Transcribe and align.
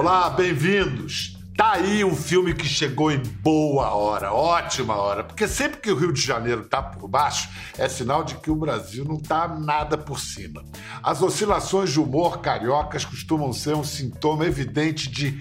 Olá, 0.00 0.30
bem-vindos. 0.30 1.36
Tá 1.54 1.72
aí 1.72 2.02
um 2.02 2.16
filme 2.16 2.54
que 2.54 2.64
chegou 2.64 3.12
em 3.12 3.18
boa 3.18 3.90
hora, 3.90 4.32
ótima 4.32 4.96
hora, 4.96 5.22
porque 5.22 5.46
sempre 5.46 5.78
que 5.78 5.90
o 5.90 5.94
Rio 5.94 6.10
de 6.10 6.22
Janeiro 6.22 6.64
tá 6.64 6.82
por 6.82 7.06
baixo, 7.06 7.50
é 7.76 7.86
sinal 7.86 8.24
de 8.24 8.36
que 8.36 8.50
o 8.50 8.56
Brasil 8.56 9.04
não 9.04 9.18
tá 9.18 9.46
nada 9.46 9.98
por 9.98 10.18
cima. 10.18 10.64
As 11.02 11.20
oscilações 11.20 11.90
de 11.90 12.00
humor 12.00 12.40
cariocas 12.40 13.04
costumam 13.04 13.52
ser 13.52 13.74
um 13.76 13.84
sintoma 13.84 14.46
evidente 14.46 15.06
de 15.10 15.38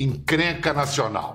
encrenca 0.00 0.72
nacional. 0.72 1.34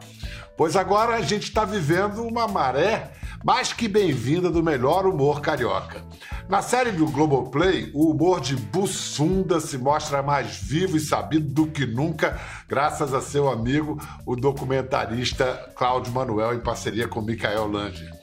Pois 0.57 0.75
agora 0.75 1.13
a 1.13 1.21
gente 1.21 1.43
está 1.43 1.65
vivendo 1.65 2.23
uma 2.23 2.47
maré 2.47 3.11
mais 3.43 3.73
que 3.73 3.89
bem-vinda 3.89 4.49
do 4.49 4.63
melhor 4.63 5.05
humor 5.05 5.41
carioca. 5.41 6.01
Na 6.47 6.61
série 6.61 6.91
do 6.91 7.05
Globoplay, 7.07 7.91
o 7.93 8.09
humor 8.09 8.39
de 8.39 8.55
Bussunda 8.55 9.59
se 9.59 9.77
mostra 9.77 10.23
mais 10.23 10.57
vivo 10.57 10.95
e 10.95 10.99
sabido 10.99 11.53
do 11.53 11.67
que 11.67 11.85
nunca, 11.85 12.39
graças 12.70 13.13
a 13.13 13.21
seu 13.21 13.49
amigo, 13.49 14.01
o 14.25 14.35
documentarista 14.35 15.71
Cláudio 15.75 16.13
Manuel, 16.13 16.53
em 16.53 16.61
parceria 16.61 17.05
com 17.07 17.21
Michael 17.21 17.67
Langer. 17.67 18.13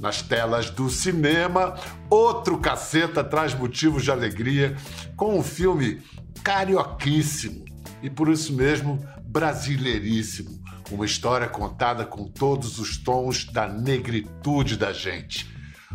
Nas 0.00 0.22
telas 0.22 0.70
do 0.70 0.88
cinema, 0.88 1.74
outro 2.08 2.56
caceta 2.58 3.22
traz 3.22 3.54
motivos 3.54 4.02
de 4.02 4.10
alegria 4.10 4.74
com 5.16 5.38
um 5.38 5.42
filme 5.42 6.00
carioquíssimo 6.42 7.64
e 8.02 8.08
por 8.08 8.28
isso 8.28 8.54
mesmo 8.54 8.98
brasileiríssimo. 9.22 10.61
Uma 10.92 11.06
história 11.06 11.48
contada 11.48 12.04
com 12.04 12.28
todos 12.28 12.78
os 12.78 12.98
tons 12.98 13.46
da 13.46 13.66
negritude 13.66 14.76
da 14.76 14.92
gente. 14.92 15.50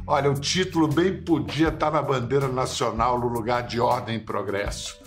Olha, 0.07 0.31
o 0.31 0.33
título 0.33 0.87
bem 0.87 1.21
podia 1.21 1.67
estar 1.67 1.91
na 1.91 2.01
bandeira 2.01 2.47
nacional 2.47 3.19
no 3.19 3.27
lugar 3.27 3.61
de 3.61 3.79
Ordem 3.79 4.15
e 4.15 4.19
Progresso. 4.19 4.97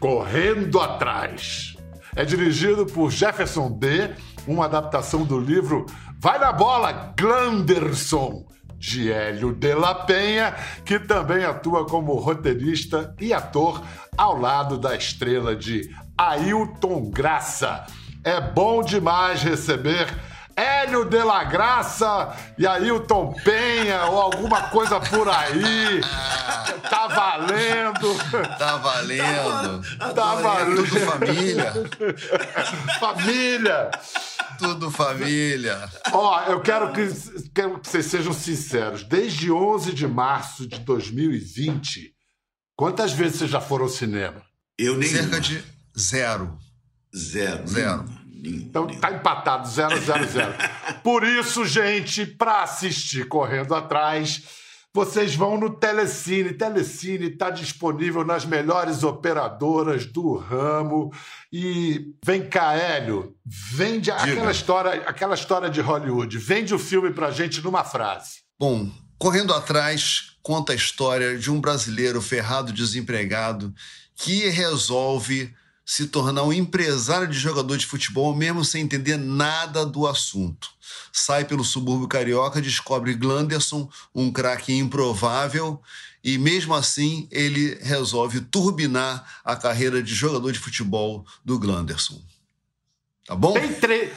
Correndo 0.00 0.80
Atrás. 0.80 1.76
É 2.16 2.24
dirigido 2.24 2.86
por 2.86 3.10
Jefferson 3.10 3.70
D., 3.70 4.14
uma 4.46 4.64
adaptação 4.64 5.24
do 5.24 5.38
livro 5.38 5.84
Vai 6.18 6.38
na 6.38 6.50
Bola, 6.50 7.12
Glanderson, 7.14 8.46
de 8.78 9.12
Hélio 9.12 9.52
de 9.52 9.74
la 9.74 9.94
Penha, 9.94 10.54
que 10.86 10.98
também 10.98 11.44
atua 11.44 11.86
como 11.86 12.14
roteirista 12.14 13.14
e 13.20 13.30
ator 13.30 13.82
ao 14.16 14.40
lado 14.40 14.78
da 14.78 14.96
estrela 14.96 15.54
de 15.54 15.94
Ailton 16.16 17.10
Graça. 17.10 17.84
É 18.24 18.40
bom 18.40 18.82
demais 18.82 19.42
receber 19.42 20.08
Hélio 20.56 21.04
de 21.04 21.22
la 21.22 21.44
Graça 21.44 22.34
e 22.56 22.66
Ailton 22.66 23.34
Penha 23.44 24.04
ou 24.06 24.20
alguma 24.20 24.68
coisa 24.68 25.00
por 25.00 25.28
aí. 25.28 26.00
Tá 26.88 27.08
valendo. 27.08 28.14
Tá 28.56 28.76
valendo. 28.76 29.98
Tá, 29.98 30.12
tá 30.12 30.34
valendo. 30.36 30.84
Tudo 30.84 31.00
família. 31.00 31.72
família. 33.00 33.90
Tudo 34.58 34.90
família. 34.90 35.90
Ó, 36.12 36.42
eu 36.44 36.60
quero 36.60 36.92
que, 36.92 37.08
quero 37.52 37.80
que 37.80 37.88
vocês 37.88 38.06
sejam 38.06 38.32
sinceros. 38.32 39.02
Desde 39.02 39.50
11 39.50 39.92
de 39.92 40.06
março 40.06 40.68
de 40.68 40.78
2020, 40.78 42.14
quantas 42.76 43.12
vezes 43.12 43.38
vocês 43.38 43.50
já 43.50 43.60
foram 43.60 43.84
ao 43.84 43.90
cinema? 43.90 44.40
Eu 44.78 44.96
nem. 44.96 45.08
Cerca 45.08 45.40
de 45.40 45.64
zero. 45.98 46.56
Zero. 47.14 47.66
Zero. 47.66 48.04
Então 48.50 48.86
tá 48.86 49.12
empatado, 49.12 49.68
0 49.68 50.00
0 50.00 50.26
0 50.26 50.54
Por 51.02 51.24
isso, 51.24 51.64
gente, 51.64 52.26
para 52.26 52.62
assistir 52.62 53.26
Correndo 53.28 53.74
Atrás, 53.74 54.42
vocês 54.94 55.34
vão 55.34 55.58
no 55.58 55.70
Telecine. 55.70 56.52
Telecine 56.52 57.26
está 57.26 57.50
disponível 57.50 58.24
nas 58.24 58.44
melhores 58.44 59.02
operadoras 59.02 60.06
do 60.06 60.36
ramo. 60.36 61.12
E 61.52 62.14
vem 62.24 62.48
cá, 62.48 62.74
Hélio, 62.74 63.34
vende 63.44 64.10
aquela 64.12 64.52
história, 64.52 65.02
aquela 65.06 65.34
história 65.34 65.68
de 65.68 65.80
Hollywood. 65.80 66.38
Vende 66.38 66.72
o 66.72 66.78
filme 66.78 67.10
pra 67.10 67.32
gente 67.32 67.60
numa 67.60 67.82
frase. 67.82 68.44
Bom, 68.58 68.88
Correndo 69.18 69.52
Atrás 69.52 70.36
conta 70.42 70.72
a 70.72 70.76
história 70.76 71.36
de 71.36 71.50
um 71.50 71.60
brasileiro 71.60 72.20
ferrado 72.20 72.72
desempregado 72.72 73.74
que 74.14 74.48
resolve 74.48 75.52
se 75.84 76.06
tornar 76.06 76.44
um 76.44 76.52
empresário 76.52 77.28
de 77.28 77.38
jogador 77.38 77.76
de 77.76 77.86
futebol, 77.86 78.34
mesmo 78.34 78.64
sem 78.64 78.82
entender 78.82 79.16
nada 79.16 79.84
do 79.84 80.06
assunto. 80.06 80.70
Sai 81.12 81.44
pelo 81.44 81.62
subúrbio 81.62 82.08
carioca, 82.08 82.60
descobre 82.60 83.14
Glanderson, 83.14 83.88
um 84.14 84.32
craque 84.32 84.72
improvável, 84.72 85.80
e 86.22 86.38
mesmo 86.38 86.74
assim 86.74 87.28
ele 87.30 87.78
resolve 87.82 88.40
turbinar 88.40 89.40
a 89.44 89.54
carreira 89.54 90.02
de 90.02 90.14
jogador 90.14 90.52
de 90.52 90.58
futebol 90.58 91.26
do 91.44 91.58
Glanderson. 91.58 92.20
Tá 93.26 93.34
bom? 93.34 93.52
Tem, 93.54 93.72
tem, 93.72 94.10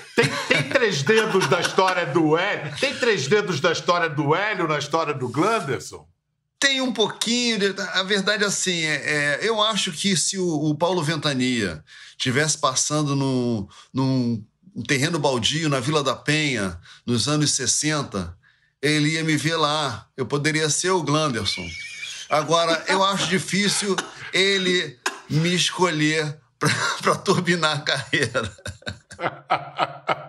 tem, 0.48 0.70
três 0.70 1.02
dedos 1.02 1.48
da 1.48 1.62
história 1.62 2.06
do 2.06 2.38
Hélio? 2.38 2.76
Tem 2.78 2.94
três 2.96 3.28
dedos 3.28 3.60
da 3.62 3.72
história 3.72 4.10
do 4.10 4.36
Hélio 4.36 4.68
na 4.68 4.78
história 4.78 5.14
do 5.14 5.30
Glanderson? 5.30 6.06
Tem 6.60 6.82
um 6.82 6.92
pouquinho. 6.92 7.60
De, 7.60 7.82
a 7.94 8.04
verdade, 8.04 8.44
assim, 8.44 8.82
é, 8.84 8.96
é, 8.96 9.40
eu 9.42 9.62
acho 9.62 9.92
que 9.92 10.16
se 10.16 10.38
o, 10.38 10.48
o 10.48 10.76
Paulo 10.76 11.04
Ventania 11.04 11.84
tivesse 12.18 12.58
passando 12.58 13.16
no, 13.16 13.70
num 13.94 14.44
um 14.76 14.84
terreno 14.84 15.18
baldio 15.18 15.70
na 15.70 15.80
Vila 15.80 16.04
da 16.04 16.16
Penha, 16.16 16.80
nos 17.04 17.28
anos 17.28 17.52
60, 17.52 18.38
ele 18.80 19.14
ia 19.14 19.24
me 19.24 19.36
ver 19.36 19.56
lá. 19.56 20.08
Eu 20.16 20.26
poderia 20.26 20.70
ser 20.70 20.92
o 20.92 21.02
Glanderson. 21.02 21.68
Agora, 22.30 22.84
eu 22.88 23.04
acho 23.04 23.28
difícil 23.28 23.96
ele 24.32 25.00
me 25.30 25.56
escolher 25.56 26.40
para 27.02 27.16
turbinar 27.26 27.78
a 27.78 27.82
carreira. 27.82 28.58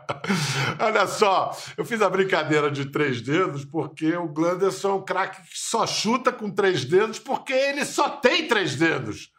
Olha 0.79 1.07
só, 1.07 1.57
eu 1.77 1.85
fiz 1.85 2.01
a 2.01 2.11
brincadeira 2.11 2.71
de 2.71 2.87
três 2.87 3.21
dedos 3.21 3.65
porque 3.65 4.17
o 4.17 4.29
Glanderson 4.29 4.91
é 4.91 4.95
um 4.95 5.05
craque 5.05 5.43
que 5.43 5.59
só 5.59 5.87
chuta 5.87 6.33
com 6.33 6.51
três 6.51 6.85
dedos 6.85 7.19
porque 7.19 7.53
ele 7.53 7.85
só 7.85 8.09
tem 8.09 8.47
três 8.47 8.75
dedos. 8.75 9.31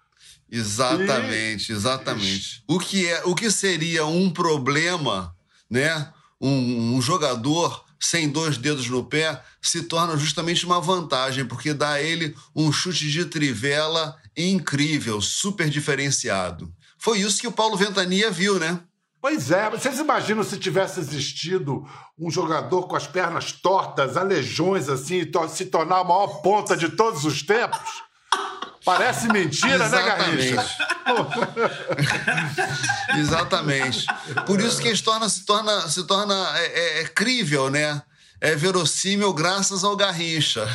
Exatamente, 0.52 1.72
e... 1.72 1.76
exatamente. 1.76 2.64
O 2.68 2.80
que, 2.80 3.08
é, 3.08 3.22
o 3.26 3.36
que 3.36 3.52
seria 3.52 4.06
um 4.06 4.30
problema, 4.30 5.36
né? 5.70 6.12
Um, 6.42 6.96
um 6.96 7.02
jogador 7.02 7.86
sem 8.00 8.30
dois 8.30 8.58
dedos 8.58 8.88
no 8.90 9.04
pé 9.04 9.42
se 9.62 9.84
torna 9.84 10.16
justamente 10.18 10.66
uma 10.66 10.80
vantagem, 10.80 11.46
porque 11.46 11.74
dá 11.74 11.92
a 11.92 12.02
ele 12.02 12.34
um 12.56 12.72
chute 12.72 13.12
de 13.12 13.26
trivela 13.26 14.16
incrível, 14.36 15.22
super 15.22 15.70
diferenciado. 15.70 16.74
Foi 16.98 17.20
isso 17.20 17.40
que 17.40 17.48
o 17.48 17.52
Paulo 17.52 17.78
Ventania 17.78 18.32
viu, 18.32 18.58
né? 18.58 18.80
Pois 19.22 19.52
é, 19.52 19.70
vocês 19.70 20.00
imaginam 20.00 20.44
se 20.44 20.58
tivesse 20.58 21.00
existido 21.00 21.86
um 22.18 22.32
jogador 22.32 22.88
com 22.88 22.96
as 22.96 23.06
pernas 23.06 23.52
tortas, 23.52 24.16
aleijões 24.16 24.88
assim, 24.88 25.18
e 25.18 25.50
se 25.50 25.66
tornar 25.66 26.00
a 26.00 26.04
maior 26.04 26.42
ponta 26.42 26.76
de 26.78 26.90
todos 26.90 27.26
os 27.26 27.44
tempos? 27.44 28.02
Parece 28.86 29.28
mentira, 29.28 29.90
né, 29.90 30.02
Garrincha? 30.04 30.66
Exatamente. 33.18 34.06
Por 34.48 34.60
isso 34.62 34.82
que 34.82 34.88
a 34.88 34.94
história 34.94 35.28
se 35.28 35.46
torna, 35.46 35.82
se 35.82 36.08
torna 36.08 36.58
é, 36.58 37.00
é, 37.00 37.02
é 37.02 37.06
crível, 37.06 37.70
né? 37.70 38.02
É 38.40 38.56
verossímil 38.56 39.34
graças 39.34 39.84
ao 39.84 39.98
Garrincha. 39.98 40.66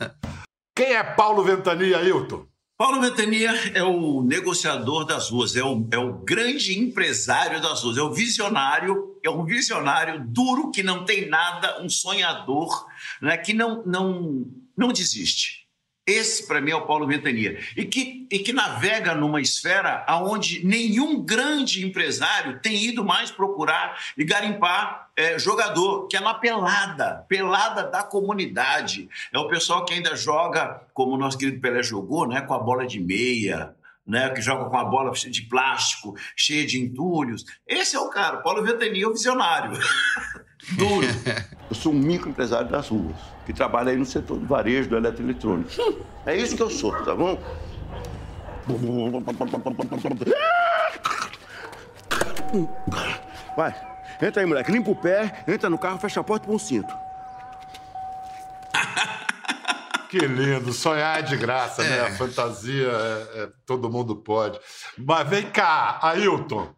Quem 0.76 0.94
é 0.94 1.02
Paulo 1.02 1.42
Ventania, 1.42 2.02
Hilton? 2.02 2.46
Paulo 2.78 3.00
Ventania 3.00 3.50
é 3.74 3.82
o 3.82 4.22
negociador 4.22 5.04
das 5.04 5.30
ruas, 5.30 5.56
é 5.56 5.64
o, 5.64 5.84
é 5.90 5.98
o 5.98 6.12
grande 6.20 6.78
empresário 6.78 7.60
das 7.60 7.82
ruas, 7.82 7.98
é 7.98 8.02
o 8.02 8.14
visionário, 8.14 9.18
é 9.20 9.28
um 9.28 9.44
visionário 9.44 10.24
duro 10.24 10.70
que 10.70 10.80
não 10.80 11.04
tem 11.04 11.28
nada, 11.28 11.82
um 11.82 11.88
sonhador, 11.88 12.86
né, 13.20 13.36
que 13.36 13.52
não, 13.52 13.84
não, 13.84 14.46
não 14.76 14.92
desiste. 14.92 15.67
Esse, 16.08 16.46
para 16.46 16.58
mim, 16.58 16.70
é 16.70 16.74
o 16.74 16.86
Paulo 16.86 17.06
Ventania. 17.06 17.60
E 17.76 17.84
que, 17.84 18.26
e 18.30 18.38
que 18.38 18.50
navega 18.50 19.14
numa 19.14 19.42
esfera 19.42 20.06
onde 20.22 20.64
nenhum 20.66 21.22
grande 21.22 21.84
empresário 21.84 22.58
tem 22.60 22.82
ido 22.82 23.04
mais 23.04 23.30
procurar 23.30 23.98
e 24.16 24.24
garimpar 24.24 25.10
é, 25.14 25.38
jogador, 25.38 26.06
que 26.06 26.16
é 26.16 26.20
na 26.20 26.32
pelada, 26.32 27.26
pelada 27.28 27.82
da 27.82 28.02
comunidade. 28.02 29.06
É 29.30 29.38
o 29.38 29.48
pessoal 29.48 29.84
que 29.84 29.92
ainda 29.92 30.16
joga, 30.16 30.80
como 30.94 31.12
o 31.12 31.18
nosso 31.18 31.36
querido 31.36 31.60
Pelé 31.60 31.82
jogou, 31.82 32.26
né, 32.26 32.40
com 32.40 32.54
a 32.54 32.58
bola 32.58 32.86
de 32.86 32.98
meia, 32.98 33.74
né, 34.06 34.30
que 34.30 34.40
joga 34.40 34.70
com 34.70 34.76
a 34.78 34.84
bola 34.84 35.12
de 35.12 35.42
plástico, 35.42 36.16
cheia 36.34 36.66
de 36.66 36.80
entulhos. 36.80 37.44
Esse 37.66 37.96
é 37.96 38.00
o 38.00 38.08
cara, 38.08 38.38
Paulo 38.38 38.64
Ventania, 38.64 39.06
o 39.06 39.12
visionário. 39.12 39.78
Duro. 40.72 41.06
Eu 41.68 41.74
sou 41.74 41.92
um 41.92 41.98
microempresário 41.98 42.70
das 42.70 42.88
ruas, 42.88 43.16
que 43.48 43.52
trabalha 43.54 43.90
aí 43.90 43.96
no 43.96 44.04
setor 44.04 44.36
do 44.38 44.46
varejo, 44.46 44.90
do 44.90 44.96
eletroeletrônico. 44.98 45.70
É 46.26 46.36
isso 46.36 46.54
que 46.54 46.62
eu 46.62 46.68
sou, 46.68 46.92
tá 47.02 47.14
bom? 47.14 47.42
Vai, 53.56 53.74
entra 54.20 54.42
aí, 54.42 54.46
moleque. 54.46 54.70
Limpa 54.70 54.90
o 54.90 54.94
pé, 54.94 55.44
entra 55.48 55.70
no 55.70 55.78
carro, 55.78 55.98
fecha 55.98 56.20
a 56.20 56.22
porta 56.24 56.44
e 56.44 56.46
põe 56.46 56.56
um 56.56 56.58
cinto. 56.58 56.94
Que 60.10 60.20
lindo, 60.20 60.72
sonhar 60.72 61.18
é 61.18 61.22
de 61.22 61.36
graça, 61.36 61.82
né? 61.82 61.88
é. 61.88 62.02
né? 62.02 62.08
A 62.08 62.16
fantasia, 62.16 62.88
é, 62.88 63.42
é, 63.42 63.48
todo 63.66 63.90
mundo 63.90 64.16
pode. 64.16 64.58
Mas 64.96 65.28
vem 65.28 65.50
cá, 65.50 65.98
Ailton. 66.02 66.74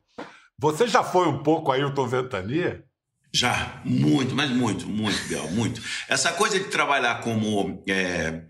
Você 0.58 0.88
já 0.88 1.04
foi 1.04 1.28
um 1.28 1.40
pouco 1.40 1.70
Ailton 1.70 2.08
Ventania? 2.08 2.84
Já, 3.32 3.80
muito, 3.84 4.34
mas 4.34 4.50
muito, 4.50 4.88
muito, 4.88 5.22
Biel, 5.28 5.48
muito. 5.52 5.80
Essa 6.08 6.32
coisa 6.32 6.58
de 6.58 6.64
trabalhar 6.66 7.20
como 7.20 7.82
é, 7.86 8.42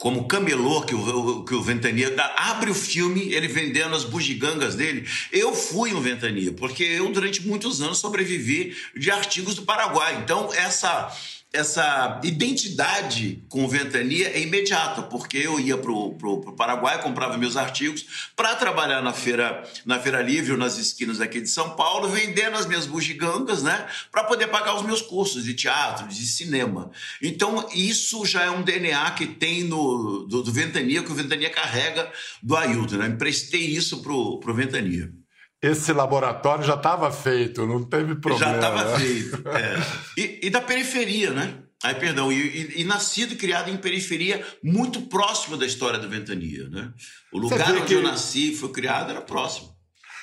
como 0.00 0.26
camelô 0.26 0.80
que 0.80 0.94
o, 0.94 1.44
que 1.44 1.54
o 1.54 1.62
Ventania 1.62 2.14
abre 2.36 2.70
o 2.70 2.74
filme, 2.74 3.34
ele 3.34 3.46
vendendo 3.46 3.94
as 3.94 4.02
bugigangas 4.02 4.74
dele. 4.74 5.06
Eu 5.30 5.54
fui 5.54 5.92
um 5.92 6.00
Ventania, 6.00 6.52
porque 6.52 6.82
eu 6.82 7.12
durante 7.12 7.46
muitos 7.46 7.82
anos 7.82 7.98
sobrevivi 7.98 8.74
de 8.96 9.10
artigos 9.10 9.56
do 9.56 9.62
Paraguai. 9.62 10.20
Então, 10.22 10.48
essa 10.54 11.14
essa 11.52 12.20
identidade 12.22 13.42
com 13.48 13.66
ventania 13.66 14.28
é 14.28 14.40
imediata, 14.40 15.02
porque 15.02 15.36
eu 15.38 15.58
ia 15.58 15.76
para 15.76 15.90
o 15.90 16.54
Paraguai, 16.56 17.02
comprava 17.02 17.36
meus 17.36 17.56
artigos 17.56 18.30
para 18.36 18.54
trabalhar 18.54 19.02
na 19.02 19.12
feira, 19.12 19.68
na 19.84 19.98
feira 19.98 20.22
livre 20.22 20.56
nas 20.56 20.78
esquinas 20.78 21.20
aqui 21.20 21.40
de 21.40 21.48
São 21.48 21.70
Paulo, 21.70 22.08
vendendo 22.08 22.56
as 22.56 22.66
minhas 22.66 22.86
bugigangas, 22.86 23.62
né, 23.64 23.88
para 24.12 24.24
poder 24.24 24.46
pagar 24.46 24.76
os 24.76 24.82
meus 24.82 25.02
cursos 25.02 25.42
de 25.42 25.54
teatro, 25.54 26.06
de 26.06 26.24
cinema. 26.26 26.90
Então, 27.20 27.68
isso 27.74 28.24
já 28.24 28.44
é 28.44 28.50
um 28.50 28.62
DNA 28.62 29.10
que 29.12 29.26
tem 29.26 29.64
no, 29.64 30.26
do, 30.28 30.42
do 30.42 30.52
Ventania, 30.52 31.02
que 31.02 31.10
o 31.10 31.14
Ventania 31.14 31.50
carrega 31.50 32.10
do 32.40 32.56
Ailton. 32.56 32.96
Né? 32.96 33.08
Emprestei 33.08 33.62
isso 33.62 34.02
para 34.02 34.12
o 34.12 34.54
Ventania 34.54 35.12
esse 35.62 35.92
laboratório 35.92 36.64
já 36.64 36.74
estava 36.74 37.12
feito, 37.12 37.66
não 37.66 37.84
teve 37.84 38.14
problema. 38.14 38.52
Já 38.52 38.54
estava 38.54 38.98
feito. 38.98 39.42
É. 39.50 39.80
E, 40.16 40.46
e, 40.46 40.50
da 40.50 40.60
periferia, 40.60 41.32
né? 41.32 41.58
Ai, 41.82 41.98
perdão, 41.98 42.30
e, 42.30 42.36
e, 42.36 42.80
e, 42.80 42.84
nascido 42.84 43.32
e 43.32 43.36
criado 43.36 43.70
em 43.70 43.76
periferia 43.76 44.44
muito 44.62 45.02
próximo 45.02 45.56
da 45.56 45.64
história 45.66 45.98
da 45.98 46.06
Ventania, 46.06 46.68
né? 46.68 46.92
O 47.32 47.38
lugar 47.38 47.72
onde 47.72 47.86
que... 47.86 47.94
eu 47.94 48.02
nasci, 48.02 48.54
foi 48.54 48.70
criado, 48.70 49.10
era 49.10 49.20
próximo. 49.20 49.70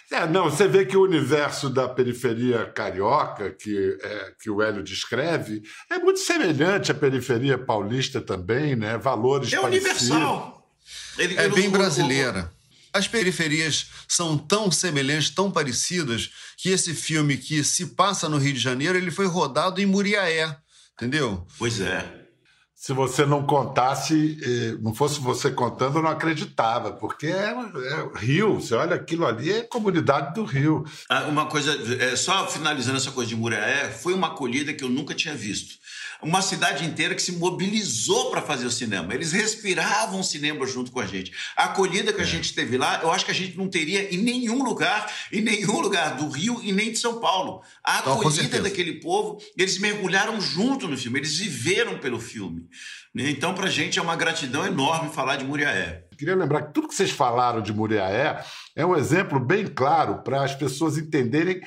É, 0.09 0.25
não, 0.25 0.45
você 0.45 0.67
vê 0.67 0.85
que 0.85 0.95
o 0.95 1.03
universo 1.03 1.69
da 1.69 1.89
periferia 1.89 2.65
carioca, 2.65 3.51
que, 3.51 3.97
é, 4.01 4.33
que 4.41 4.49
o 4.49 4.61
Hélio 4.61 4.81
descreve, 4.81 5.61
é 5.89 5.99
muito 5.99 6.19
semelhante 6.19 6.91
à 6.91 6.95
periferia 6.95 7.57
paulista 7.57 8.21
também, 8.21 8.75
né? 8.75 8.97
Valores 8.97 9.51
é 9.51 9.59
parecidos. 9.59 10.01
universal. 10.01 10.71
Ele, 11.17 11.35
é 11.37 11.49
bem 11.49 11.69
brasileira. 11.69 12.51
As 12.97 13.07
periferias 13.07 13.91
são 14.07 14.35
tão 14.35 14.71
semelhantes, 14.71 15.29
tão 15.29 15.51
parecidas, 15.51 16.31
que 16.57 16.69
esse 16.69 16.95
filme 16.95 17.37
que 17.37 17.63
se 17.63 17.93
passa 17.93 18.27
no 18.27 18.39
Rio 18.39 18.53
de 18.53 18.59
Janeiro, 18.59 18.97
ele 18.97 19.11
foi 19.11 19.27
rodado 19.27 19.79
em 19.79 19.85
Muriaé, 19.85 20.57
entendeu? 20.95 21.45
Pois 21.59 21.79
é. 21.79 22.25
Se 22.73 22.93
você 22.93 23.23
não 23.23 23.45
contasse, 23.45 24.39
eh, 24.41 24.77
não 24.81 24.95
fosse 24.95 25.19
você 25.19 25.51
contando, 25.51 25.99
eu 25.99 26.01
não 26.01 26.09
acreditava, 26.09 26.91
porque 26.91 27.27
é, 27.27 27.53
é 27.53 28.19
Rio, 28.19 28.55
você 28.55 28.73
olha 28.73 28.95
aquilo 28.95 29.27
ali, 29.27 29.51
é 29.51 29.61
comunidade 29.61 30.33
do 30.33 30.43
Rio. 30.43 30.83
Ah, 31.07 31.25
uma 31.25 31.45
coisa, 31.45 31.75
é, 32.01 32.15
só 32.15 32.47
finalizando 32.47 32.97
essa 32.97 33.11
coisa 33.11 33.29
de 33.29 33.35
Muriaé, 33.35 33.91
foi 33.91 34.13
uma 34.13 34.27
acolhida 34.27 34.73
que 34.73 34.83
eu 34.83 34.89
nunca 34.89 35.13
tinha 35.13 35.35
visto 35.35 35.75
uma 36.21 36.41
cidade 36.41 36.85
inteira 36.85 37.15
que 37.15 37.21
se 37.21 37.33
mobilizou 37.33 38.31
para 38.31 38.41
fazer 38.41 38.65
o 38.65 38.71
cinema. 38.71 39.13
Eles 39.13 39.31
respiravam 39.31 40.19
o 40.19 40.23
cinema 40.23 40.65
junto 40.65 40.91
com 40.91 40.99
a 40.99 41.05
gente. 41.05 41.31
A 41.55 41.65
acolhida 41.65 42.13
que 42.13 42.21
a 42.21 42.23
é. 42.23 42.27
gente 42.27 42.53
teve 42.53 42.77
lá, 42.77 43.01
eu 43.01 43.11
acho 43.11 43.25
que 43.25 43.31
a 43.31 43.35
gente 43.35 43.57
não 43.57 43.69
teria 43.69 44.13
em 44.13 44.17
nenhum 44.17 44.63
lugar, 44.63 45.11
em 45.31 45.41
nenhum 45.41 45.79
lugar 45.79 46.15
do 46.15 46.29
Rio 46.29 46.59
e 46.63 46.71
nem 46.71 46.91
de 46.91 46.97
São 46.97 47.19
Paulo. 47.19 47.61
A 47.83 47.99
acolhida 47.99 48.61
daquele 48.61 48.99
povo, 48.99 49.41
eles 49.57 49.77
mergulharam 49.77 50.39
junto 50.41 50.87
no 50.87 50.97
filme, 50.97 51.19
eles 51.19 51.37
viveram 51.37 51.99
pelo 51.99 52.19
filme. 52.19 52.67
Então, 53.15 53.53
para 53.53 53.65
a 53.65 53.69
gente 53.69 53.97
é 53.97 54.01
uma 54.01 54.15
gratidão 54.15 54.65
enorme 54.65 55.11
falar 55.11 55.37
de 55.37 55.45
Muriaé. 55.45 56.03
Queria 56.17 56.35
lembrar 56.35 56.63
que 56.63 56.73
tudo 56.73 56.87
que 56.87 56.95
vocês 56.95 57.11
falaram 57.11 57.61
de 57.61 57.71
Muriaé 57.71 58.43
é 58.75 58.85
um 58.85 58.95
exemplo 58.95 59.39
bem 59.39 59.67
claro 59.67 60.23
para 60.23 60.43
as 60.43 60.55
pessoas 60.55 60.97
entenderem 60.97 61.61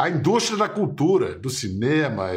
a 0.00 0.08
indústria 0.08 0.56
da 0.56 0.66
cultura, 0.66 1.38
do 1.38 1.50
cinema, 1.50 2.28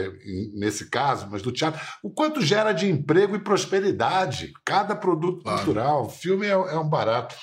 nesse 0.54 0.90
caso, 0.90 1.30
mas 1.32 1.42
do 1.42 1.50
teatro, 1.50 1.80
o 2.04 2.10
quanto 2.10 2.42
gera 2.42 2.74
de 2.74 2.90
emprego 2.90 3.38
e 3.38 3.40
prosperidade 3.40 4.52
cada 4.66 4.94
produto 4.94 5.42
claro. 5.42 5.58
cultural. 5.60 6.06
O 6.08 6.10
filme 6.10 6.46
é, 6.46 6.50
é, 6.50 6.78
um 6.78 6.90
barato. 6.90 7.34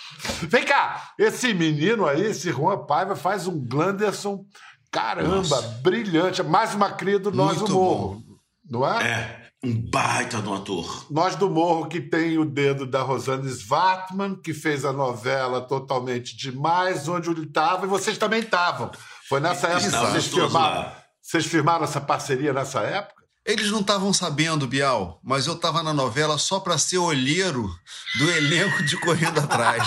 Vem 0.43 0.63
cá, 0.63 1.13
esse 1.19 1.55
menino 1.55 2.07
aí, 2.07 2.21
esse 2.21 2.53
Juan 2.53 2.85
Paiva, 2.85 3.17
faz 3.17 3.47
um 3.47 3.59
Glanderson, 3.67 4.45
caramba, 4.93 5.37
Nossa. 5.37 5.63
brilhante. 5.83 6.43
Mais 6.43 6.75
uma 6.75 6.91
cria 6.91 7.19
do 7.19 7.33
Nós 7.33 7.57
Muito 7.57 7.69
do 7.69 7.75
Morro, 7.79 8.15
bom. 8.17 8.37
não 8.71 8.87
é? 8.87 9.07
É. 9.07 9.41
Um 9.65 9.75
baita 9.91 10.43
do 10.43 10.53
ator. 10.53 11.07
Nós 11.11 11.35
do 11.35 11.49
Morro, 11.49 11.87
que 11.87 12.01
tem 12.01 12.39
o 12.39 12.45
dedo 12.45 12.85
da 12.87 13.01
Rosane 13.01 13.49
Svartman, 13.49 14.35
que 14.35 14.53
fez 14.53 14.85
a 14.85 14.93
novela 14.93 15.63
totalmente 15.63 16.37
demais, 16.37 17.09
onde 17.09 17.31
ele 17.31 17.45
estava, 17.45 17.87
e 17.87 17.89
vocês 17.89 18.19
também 18.19 18.41
estavam. 18.41 18.91
Foi 19.31 19.39
nessa 19.39 19.69
época 19.69 19.89
que 19.89 19.97
vocês 19.97 20.27
firmaram, 20.27 20.93
vocês 21.23 21.47
firmaram 21.47 21.85
essa 21.85 22.01
parceria 22.01 22.53
nessa 22.53 22.81
época? 22.81 23.23
Eles 23.47 23.71
não 23.71 23.79
estavam 23.79 24.13
sabendo, 24.13 24.67
Bial, 24.67 25.21
mas 25.23 25.47
eu 25.47 25.55
estava 25.55 25.85
na 25.85 25.95
novela 25.95 26.37
só 26.37 26.59
para 26.59 26.77
ser 26.77 26.99
olheiro 26.99 27.73
do 28.19 28.29
elenco 28.29 28.83
de 28.83 28.97
Correndo 28.97 29.39
Atrás. 29.39 29.85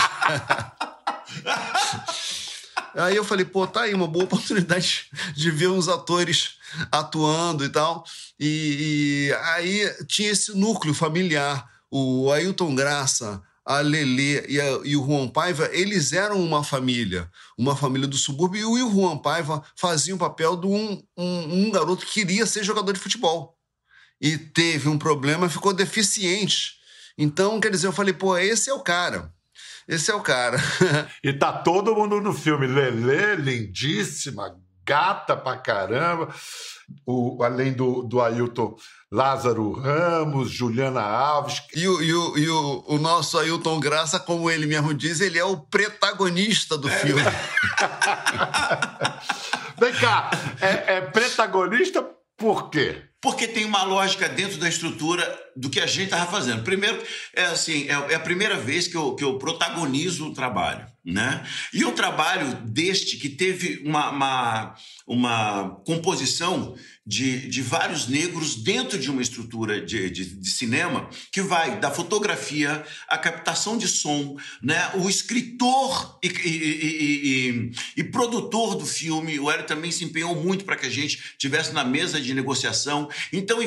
aí 2.96 3.14
eu 3.14 3.22
falei, 3.22 3.44
pô, 3.44 3.66
tá 3.66 3.82
aí 3.82 3.92
uma 3.92 4.08
boa 4.08 4.24
oportunidade 4.24 5.10
de 5.34 5.50
ver 5.50 5.68
uns 5.68 5.88
atores 5.88 6.56
atuando 6.90 7.66
e 7.66 7.68
tal. 7.68 8.02
E, 8.40 9.28
e 9.28 9.34
aí 9.52 10.06
tinha 10.06 10.30
esse 10.30 10.56
núcleo 10.56 10.94
familiar. 10.94 11.68
O 11.90 12.32
Ailton 12.32 12.74
Graça, 12.74 13.42
a 13.64 13.80
Lelê 13.80 14.44
e, 14.46 14.58
e, 14.84 14.96
o 14.96 15.06
Juan 15.06 15.28
Paiva, 15.28 15.68
eles 15.72 16.12
eram 16.12 16.42
uma 16.42 16.62
família, 16.62 17.30
uma 17.56 17.74
família 17.74 18.06
do 18.06 18.16
subúrbio, 18.16 18.76
e 18.76 18.82
o 18.82 18.92
Juan 18.92 19.16
Paiva 19.16 19.62
fazia 19.74 20.14
o 20.14 20.18
papel 20.18 20.56
de 20.56 20.66
um, 20.66 21.02
um, 21.16 21.66
um, 21.66 21.70
garoto 21.70 22.04
que 22.04 22.12
queria 22.12 22.44
ser 22.44 22.62
jogador 22.62 22.92
de 22.92 23.00
futebol. 23.00 23.58
E 24.20 24.36
teve 24.36 24.88
um 24.88 24.98
problema, 24.98 25.48
ficou 25.48 25.72
deficiente. 25.72 26.74
Então, 27.16 27.58
quer 27.58 27.70
dizer, 27.70 27.86
eu 27.86 27.92
falei, 27.92 28.12
pô, 28.12 28.36
esse 28.36 28.68
é 28.68 28.74
o 28.74 28.80
cara. 28.80 29.32
Esse 29.88 30.10
é 30.10 30.14
o 30.14 30.20
cara. 30.20 30.58
e 31.22 31.32
tá 31.32 31.52
todo 31.52 31.94
mundo 31.94 32.20
no 32.20 32.32
filme. 32.32 32.66
Lelê, 32.66 33.36
lindíssima, 33.36 34.58
gata 34.84 35.36
pra 35.36 35.56
caramba. 35.56 36.34
O, 37.06 37.42
além 37.42 37.72
do, 37.72 38.02
do 38.02 38.20
Ailton 38.20 38.76
Lázaro 39.14 39.70
Ramos, 39.70 40.50
Juliana 40.50 41.00
Alves. 41.00 41.62
E, 41.72 41.86
o, 41.86 42.02
e, 42.02 42.12
o, 42.12 42.36
e 42.36 42.48
o, 42.48 42.84
o, 42.88 42.98
nosso 42.98 43.38
Ailton 43.38 43.78
Graça, 43.78 44.18
como 44.18 44.50
ele 44.50 44.66
mesmo 44.66 44.92
diz, 44.92 45.20
ele 45.20 45.38
é 45.38 45.44
o 45.44 45.56
protagonista 45.56 46.76
do 46.76 46.88
filme. 46.88 47.22
Vem 49.78 49.92
cá, 49.92 50.32
é, 50.60 50.96
é 50.96 51.00
protagonista 51.00 52.04
por 52.36 52.70
quê? 52.70 53.04
Porque 53.22 53.46
tem 53.46 53.64
uma 53.64 53.84
lógica 53.84 54.28
dentro 54.28 54.58
da 54.58 54.68
estrutura 54.68 55.24
do 55.54 55.70
que 55.70 55.78
a 55.78 55.86
gente 55.86 56.06
estava 56.06 56.28
fazendo. 56.28 56.64
Primeiro, 56.64 57.00
é 57.36 57.44
assim, 57.44 57.88
é, 57.88 58.12
é, 58.12 58.16
a 58.16 58.20
primeira 58.20 58.56
vez 58.56 58.88
que 58.88 58.96
eu, 58.96 59.14
que 59.14 59.22
eu 59.22 59.38
protagonizo 59.38 60.26
o 60.26 60.34
trabalho, 60.34 60.84
né? 61.04 61.46
E 61.72 61.84
um 61.84 61.92
trabalho 61.92 62.54
deste 62.64 63.18
que 63.18 63.28
teve 63.28 63.82
uma, 63.84 64.10
uma, 64.10 64.74
uma 65.06 65.68
composição 65.84 66.74
de, 67.06 67.46
de 67.48 67.60
vários 67.60 68.08
negros 68.08 68.56
dentro 68.56 68.98
de 68.98 69.10
uma 69.10 69.20
estrutura 69.20 69.84
de, 69.84 70.08
de, 70.08 70.24
de, 70.24 70.50
cinema 70.50 71.10
que 71.30 71.42
vai 71.42 71.78
da 71.78 71.90
fotografia, 71.90 72.82
a 73.06 73.18
captação 73.18 73.76
de 73.76 73.86
som, 73.86 74.36
né? 74.62 74.92
o 74.94 75.08
escritor 75.08 76.18
e, 76.22 76.28
e, 76.28 77.50
e, 77.50 77.72
e 77.98 78.04
produtor 78.04 78.74
do 78.74 78.86
filme. 78.86 79.38
O 79.38 79.50
Hélio 79.50 79.66
também 79.66 79.90
se 79.90 80.04
empenhou 80.04 80.34
muito 80.34 80.64
para 80.64 80.76
que 80.76 80.86
a 80.86 80.90
gente 80.90 81.36
tivesse 81.36 81.74
na 81.74 81.84
mesa 81.84 82.18
de 82.18 82.32
negociação. 82.32 83.10
Então, 83.30 83.58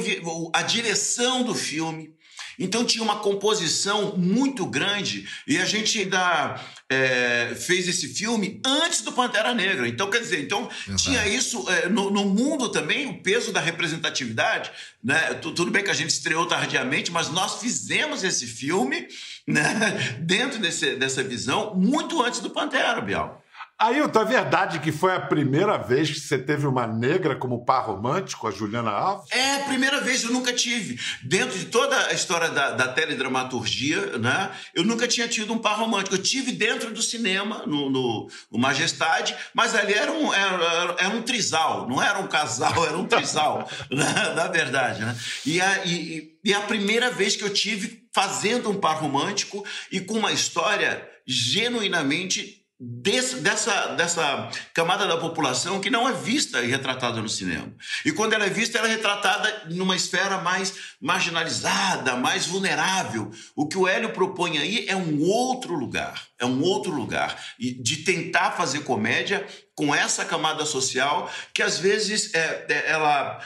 a 0.54 0.64
direção 0.64 1.44
do 1.44 1.54
filme 1.54 2.17
então 2.60 2.86
tinha 2.86 3.04
uma 3.04 3.18
composição 3.18 4.16
muito 4.18 4.66
grande 4.66 5.28
e 5.48 5.58
a 5.58 5.66
gente 5.66 6.00
ainda 6.00 6.60
é, 6.90 7.54
fez 7.56 7.88
esse 7.88 8.08
filme 8.08 8.62
antes 8.66 9.02
do 9.02 9.12
Pantera 9.12 9.54
Negra. 9.54 9.88
Então, 9.88 10.10
quer 10.10 10.20
dizer, 10.20 10.42
então 10.42 10.70
tinha 10.96 11.28
isso 11.28 11.70
é, 11.70 11.90
no, 11.90 12.10
no, 12.10 12.26
mundo 12.26 12.70
também, 12.70 13.08
o 13.08 13.22
peso 13.22 13.52
da 13.52 13.60
representatividade. 13.60 14.72
Né? 15.04 15.34
Tudo 15.36 15.70
bem 15.70 15.84
que 15.84 15.92
a 15.92 15.96
gente 15.96 16.10
estreou 16.10 16.46
tardiamente, 16.46 17.12
mas 17.12 17.30
nós 17.30 17.60
fizemos 17.60 18.24
esse 18.24 18.48
filme 18.48 19.08
né? 19.46 20.18
dentro 20.22 20.60
desse, 20.60 20.96
dessa 20.96 21.24
visão 21.24 21.76
muito 21.76 22.22
antes 22.24 22.40
do 22.40 22.50
Pantera, 22.50 23.02
Bial. 23.02 23.44
Ailton, 23.80 24.22
é 24.22 24.26
verdade 24.26 24.80
que 24.80 24.92
foi 24.92 25.14
a 25.14 25.20
primeira 25.20 25.78
vez 25.78 26.10
que 26.10 26.20
você 26.20 26.36
teve 26.36 26.66
uma 26.66 26.88
negra 26.88 27.36
como 27.36 27.64
par 27.64 27.86
romântico, 27.86 28.48
a 28.48 28.52
Juliana 28.52 28.90
Alves? 28.90 29.30
É 29.32 29.58
a 29.58 29.60
primeira 29.66 30.02
vez, 30.02 30.24
eu 30.24 30.32
nunca 30.32 30.52
tive. 30.52 31.00
Dentro 31.22 31.60
de 31.60 31.66
toda 31.66 31.96
a 32.08 32.12
história 32.12 32.50
da, 32.50 32.72
da 32.72 32.88
teledramaturgia, 32.88 34.18
né? 34.18 34.52
Eu 34.74 34.84
nunca 34.84 35.08
tinha 35.08 35.28
tido 35.28 35.54
um 35.54 35.60
par 35.60 35.78
romântico. 35.78 36.16
Eu 36.16 36.24
tive 36.24 36.52
dentro 36.54 36.92
do 36.92 37.04
cinema, 37.04 37.68
no, 37.68 37.88
no, 37.92 38.28
no 38.52 38.58
Majestade, 38.58 39.36
mas 39.54 39.76
ali 39.76 39.94
era 39.94 40.12
um, 40.12 40.34
era, 40.34 40.96
era, 40.98 41.10
um 41.10 41.22
trisal, 41.22 41.88
não 41.88 42.02
era 42.02 42.18
um 42.18 42.28
casal, 42.28 42.74
era 42.84 42.98
um 42.98 43.06
trisal, 43.06 43.70
né? 43.92 44.34
na 44.36 44.48
verdade. 44.48 45.02
Né? 45.06 45.16
E, 45.46 45.62
a, 45.62 45.86
e, 45.86 46.36
e 46.44 46.52
a 46.52 46.62
primeira 46.62 47.12
vez 47.12 47.36
que 47.36 47.44
eu 47.44 47.54
tive 47.54 48.08
fazendo 48.12 48.72
um 48.72 48.80
par 48.80 49.00
romântico 49.00 49.64
e 49.92 50.02
com 50.02 50.16
uma 50.16 50.32
história 50.32 51.08
genuinamente 51.28 52.66
desse, 52.80 53.38
dessa, 53.38 53.88
dessa 53.96 54.50
camada 54.74 55.08
da 55.08 55.18
população 55.18 55.82
que 55.82 55.90
não 55.90 56.08
é 56.08 56.14
vista 56.14 56.62
e 56.62 56.68
retratada 56.68 57.20
no 57.22 57.30
cinema. 57.30 57.74
E 58.06 58.12
quando 58.12 58.34
ela 58.34 58.46
é 58.46 58.50
vista, 58.50 58.78
ela 58.78 58.88
é 58.88 58.92
retratada 58.92 59.64
numa 59.72 59.96
esfera 59.96 60.38
mais 60.38 60.74
marginalizada, 61.02 62.16
mais 62.16 62.46
vulnerável. 62.46 63.32
O 63.56 63.68
que 63.68 63.78
o 63.78 63.88
Hélio 63.88 64.14
propõe 64.14 64.60
aí 64.60 64.86
é 64.88 64.96
um 64.96 65.22
outro 65.22 65.74
lugar, 65.74 66.28
é 66.40 66.46
um 66.46 66.62
outro 66.62 66.92
lugar 66.92 67.42
de 67.60 67.98
tentar 67.98 68.52
fazer 68.52 68.82
comédia 68.82 69.46
com 69.76 69.94
essa 69.94 70.24
camada 70.24 70.66
social 70.66 71.32
que 71.54 71.64
às 71.64 71.80
vezes 71.80 72.34
é, 72.34 72.66
é, 72.70 72.92
ela 72.92 73.40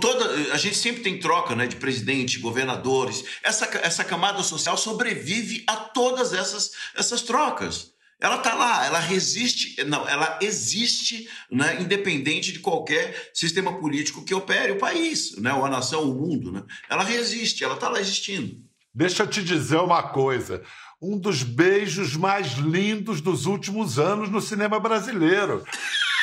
toda 0.00 0.52
a 0.52 0.56
gente 0.56 0.76
sempre 0.76 1.02
tem 1.02 1.20
troca 1.20 1.54
né, 1.54 1.66
de 1.66 1.76
presidente, 1.76 2.40
governadores. 2.40 3.24
Essa, 3.42 3.66
essa 3.82 4.02
camada 4.02 4.42
social 4.42 4.76
sobrevive 4.76 5.62
a 5.68 5.76
todas 5.76 6.32
essas, 6.32 6.72
essas 6.96 7.22
trocas. 7.22 7.91
Ela 8.22 8.36
está 8.36 8.54
lá, 8.54 8.86
ela 8.86 9.00
resiste, 9.00 9.82
não, 9.82 10.08
ela 10.08 10.38
existe, 10.40 11.28
né, 11.50 11.82
independente 11.82 12.52
de 12.52 12.60
qualquer 12.60 13.32
sistema 13.34 13.80
político 13.80 14.24
que 14.24 14.32
opere 14.32 14.70
o 14.70 14.78
país, 14.78 15.36
né, 15.38 15.52
ou 15.52 15.64
a 15.64 15.68
nação, 15.68 16.08
o 16.08 16.14
mundo. 16.14 16.52
Né? 16.52 16.62
Ela 16.88 17.02
resiste, 17.02 17.64
ela 17.64 17.74
está 17.74 17.88
lá 17.88 18.00
existindo. 18.00 18.62
Deixa 18.94 19.24
eu 19.24 19.26
te 19.26 19.42
dizer 19.42 19.78
uma 19.78 20.04
coisa. 20.04 20.62
Um 21.02 21.18
dos 21.18 21.42
beijos 21.42 22.14
mais 22.14 22.52
lindos 22.52 23.20
dos 23.20 23.46
últimos 23.46 23.98
anos 23.98 24.30
no 24.30 24.40
cinema 24.40 24.78
brasileiro. 24.78 25.64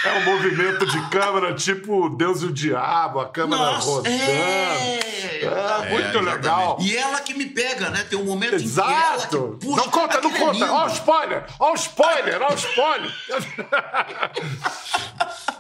É 0.06 0.14
um 0.14 0.26
movimento 0.26 0.86
de 0.86 1.10
câmera 1.10 1.54
tipo 1.54 2.10
Deus 2.10 2.42
e 2.42 2.46
o 2.46 2.54
Diabo, 2.54 3.20
a 3.20 3.30
câmera 3.30 3.64
Nossa, 3.64 3.90
rodando. 3.90 4.16
É, 4.16 5.00
é 5.44 5.90
muito 5.90 6.18
é, 6.18 6.22
legal. 6.22 6.78
E 6.80 6.96
ela 6.96 7.20
que 7.20 7.34
me 7.34 7.48
pega, 7.48 7.90
né? 7.90 8.06
Tem 8.10 8.18
um 8.18 8.24
momento 8.24 8.56
Exato. 8.56 8.90
em 8.90 8.96
que 8.96 9.04
ela 9.04 9.28
que 9.28 9.66
puxa. 9.66 9.76
Não 9.76 9.90
conta, 9.90 10.22
não 10.22 10.32
conta. 10.32 10.72
Ó 10.72 10.86
o 10.86 10.88
spoiler, 10.88 11.46
ó 11.60 11.72
o 11.72 11.76
spoiler, 11.76 12.42
ó 12.42 12.54
o 12.54 12.56
spoiler. 12.56 13.12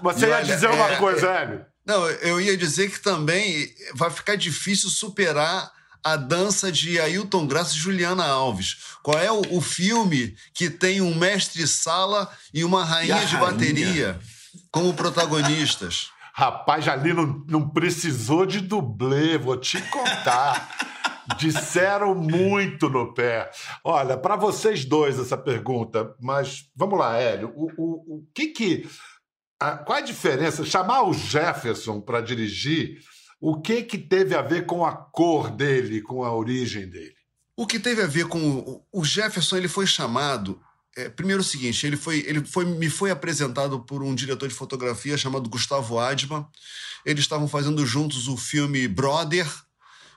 Você 0.01 0.27
ia 0.27 0.43
dizer 0.43 0.69
uma 0.69 0.91
é, 0.91 0.95
coisa, 0.95 1.29
Hélio? 1.29 1.65
Não, 1.85 2.09
eu 2.09 2.39
ia 2.39 2.55
dizer 2.55 2.89
que 2.91 2.99
também 2.99 3.73
vai 3.93 4.09
ficar 4.09 4.35
difícil 4.35 4.89
superar 4.89 5.71
a 6.03 6.15
dança 6.15 6.71
de 6.71 6.99
Ailton 6.99 7.45
Graça 7.47 7.73
e 7.73 7.77
Juliana 7.77 8.25
Alves. 8.25 8.77
Qual 9.03 9.17
é 9.17 9.31
o, 9.31 9.41
o 9.57 9.61
filme 9.61 10.35
que 10.53 10.69
tem 10.69 11.01
um 11.01 11.15
mestre-sala 11.15 12.29
e 12.53 12.63
uma 12.63 12.83
rainha 12.83 13.23
e 13.23 13.25
de 13.25 13.35
rainha. 13.35 13.51
bateria 13.51 14.19
como 14.71 14.93
protagonistas? 14.93 16.11
Rapaz, 16.33 16.87
ali 16.87 17.13
não, 17.13 17.43
não 17.47 17.69
precisou 17.69 18.45
de 18.45 18.61
dublê, 18.61 19.37
vou 19.37 19.57
te 19.57 19.81
contar. 19.89 20.69
Disseram 21.37 22.15
muito 22.15 22.89
no 22.89 23.13
pé. 23.13 23.51
Olha, 23.83 24.17
para 24.17 24.35
vocês 24.35 24.85
dois 24.85 25.19
essa 25.19 25.37
pergunta, 25.37 26.15
mas 26.19 26.65
vamos 26.75 26.97
lá, 26.97 27.17
Hélio. 27.17 27.51
O, 27.55 27.69
o, 27.77 28.15
o 28.15 28.27
que 28.33 28.47
que. 28.47 28.89
A, 29.59 29.71
qual 29.77 29.97
a 29.97 30.01
diferença? 30.01 30.65
Chamar 30.65 31.03
o 31.03 31.13
Jefferson 31.13 31.99
para 31.99 32.21
dirigir 32.21 32.99
o 33.39 33.61
que 33.61 33.83
que 33.83 33.97
teve 33.97 34.35
a 34.35 34.41
ver 34.41 34.65
com 34.65 34.85
a 34.85 34.91
cor 34.91 35.49
dele, 35.49 36.01
com 36.01 36.23
a 36.23 36.33
origem 36.33 36.87
dele? 36.87 37.15
O 37.55 37.67
que 37.67 37.79
teve 37.79 38.01
a 38.01 38.07
ver 38.07 38.27
com 38.27 38.83
o 38.91 39.03
Jefferson, 39.03 39.57
ele 39.57 39.67
foi 39.67 39.85
chamado 39.85 40.61
é, 40.99 41.07
primeiro 41.07 41.41
o 41.41 41.45
seguinte, 41.45 41.85
ele 41.85 41.95
foi, 41.95 42.19
ele 42.27 42.43
foi, 42.43 42.65
me 42.65 42.89
foi 42.89 43.11
apresentado 43.11 43.79
por 43.79 44.03
um 44.03 44.13
diretor 44.13 44.49
de 44.49 44.55
fotografia 44.55 45.17
chamado 45.17 45.49
Gustavo 45.49 45.99
Adman. 45.99 46.45
Eles 47.05 47.21
estavam 47.21 47.47
fazendo 47.47 47.85
juntos 47.85 48.27
o 48.27 48.35
filme 48.35 48.87
Brother. 48.87 49.47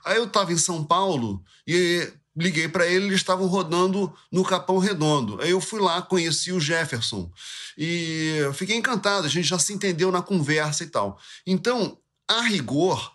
Aí 0.03 0.17
eu 0.17 0.25
estava 0.25 0.51
em 0.51 0.57
São 0.57 0.83
Paulo 0.83 1.41
e 1.65 2.11
liguei 2.35 2.67
para 2.67 2.87
ele, 2.87 3.05
eles 3.05 3.17
estavam 3.17 3.45
rodando 3.47 4.13
no 4.31 4.43
Capão 4.43 4.77
Redondo. 4.77 5.39
Aí 5.41 5.51
eu 5.51 5.61
fui 5.61 5.79
lá, 5.79 6.01
conheci 6.01 6.51
o 6.51 6.59
Jefferson 6.59 7.31
e 7.77 8.39
fiquei 8.53 8.75
encantado, 8.75 9.25
a 9.25 9.29
gente 9.29 9.47
já 9.47 9.59
se 9.59 9.71
entendeu 9.71 10.11
na 10.11 10.21
conversa 10.21 10.83
e 10.83 10.87
tal. 10.87 11.19
Então, 11.45 11.97
a 12.27 12.41
rigor, 12.41 13.13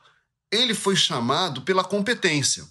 ele 0.50 0.74
foi 0.74 0.96
chamado 0.96 1.62
pela 1.62 1.84
competência, 1.84 2.64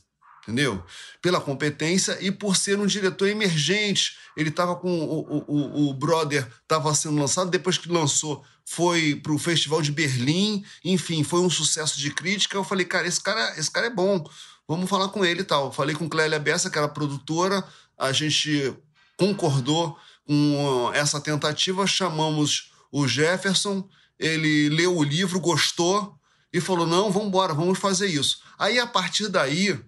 entendeu? 0.44 0.84
Pela 1.22 1.42
competência 1.42 2.18
e 2.22 2.32
por 2.32 2.56
ser 2.56 2.80
um 2.80 2.86
diretor 2.86 3.28
emergente. 3.28 4.18
Ele 4.36 4.50
estava 4.50 4.76
com. 4.76 4.90
O, 4.90 5.44
o, 5.48 5.90
o 5.90 5.94
Brother 5.94 6.48
estava 6.62 6.94
sendo 6.94 7.20
lançado, 7.20 7.50
depois 7.50 7.78
que 7.78 7.90
lançou, 7.90 8.44
foi 8.66 9.16
para 9.16 9.32
o 9.32 9.40
Festival 9.40 9.82
de 9.82 9.92
Berlim, 9.92 10.64
enfim, 10.84 11.24
foi 11.24 11.40
um 11.40 11.50
sucesso 11.50 11.98
de 11.98 12.12
crítica. 12.12 12.58
Eu 12.58 12.64
falei, 12.64 12.86
cara, 12.86 13.08
esse 13.08 13.22
cara, 13.22 13.58
esse 13.58 13.72
cara 13.72 13.88
é 13.88 13.90
bom, 13.90 14.24
vamos 14.68 14.90
falar 14.90 15.10
com 15.10 15.24
ele 15.24 15.42
e 15.42 15.46
tal. 15.46 15.72
Falei 15.72 15.96
com 15.96 16.10
Clélia 16.10 16.40
Bessa, 16.40 16.70
que 16.70 16.78
era 16.78 16.88
produtora, 16.88 17.64
a 17.98 18.12
gente 18.12 18.76
concordou 19.18 19.98
com 20.26 20.92
essa 20.94 21.22
tentativa, 21.22 21.88
chamamos 21.88 22.72
o 22.92 23.08
Jefferson, 23.08 23.88
ele 24.20 24.70
leu 24.70 24.98
o 24.98 25.04
livro, 25.04 25.40
gostou, 25.40 26.18
e 26.52 26.62
falou: 26.62 26.88
não, 26.88 27.12
vamos 27.12 27.28
embora, 27.28 27.54
vamos 27.54 27.80
fazer 27.80 28.08
isso. 28.08 28.40
Aí, 28.58 28.80
a 28.80 28.88
partir 28.88 29.28
daí, 29.28 29.80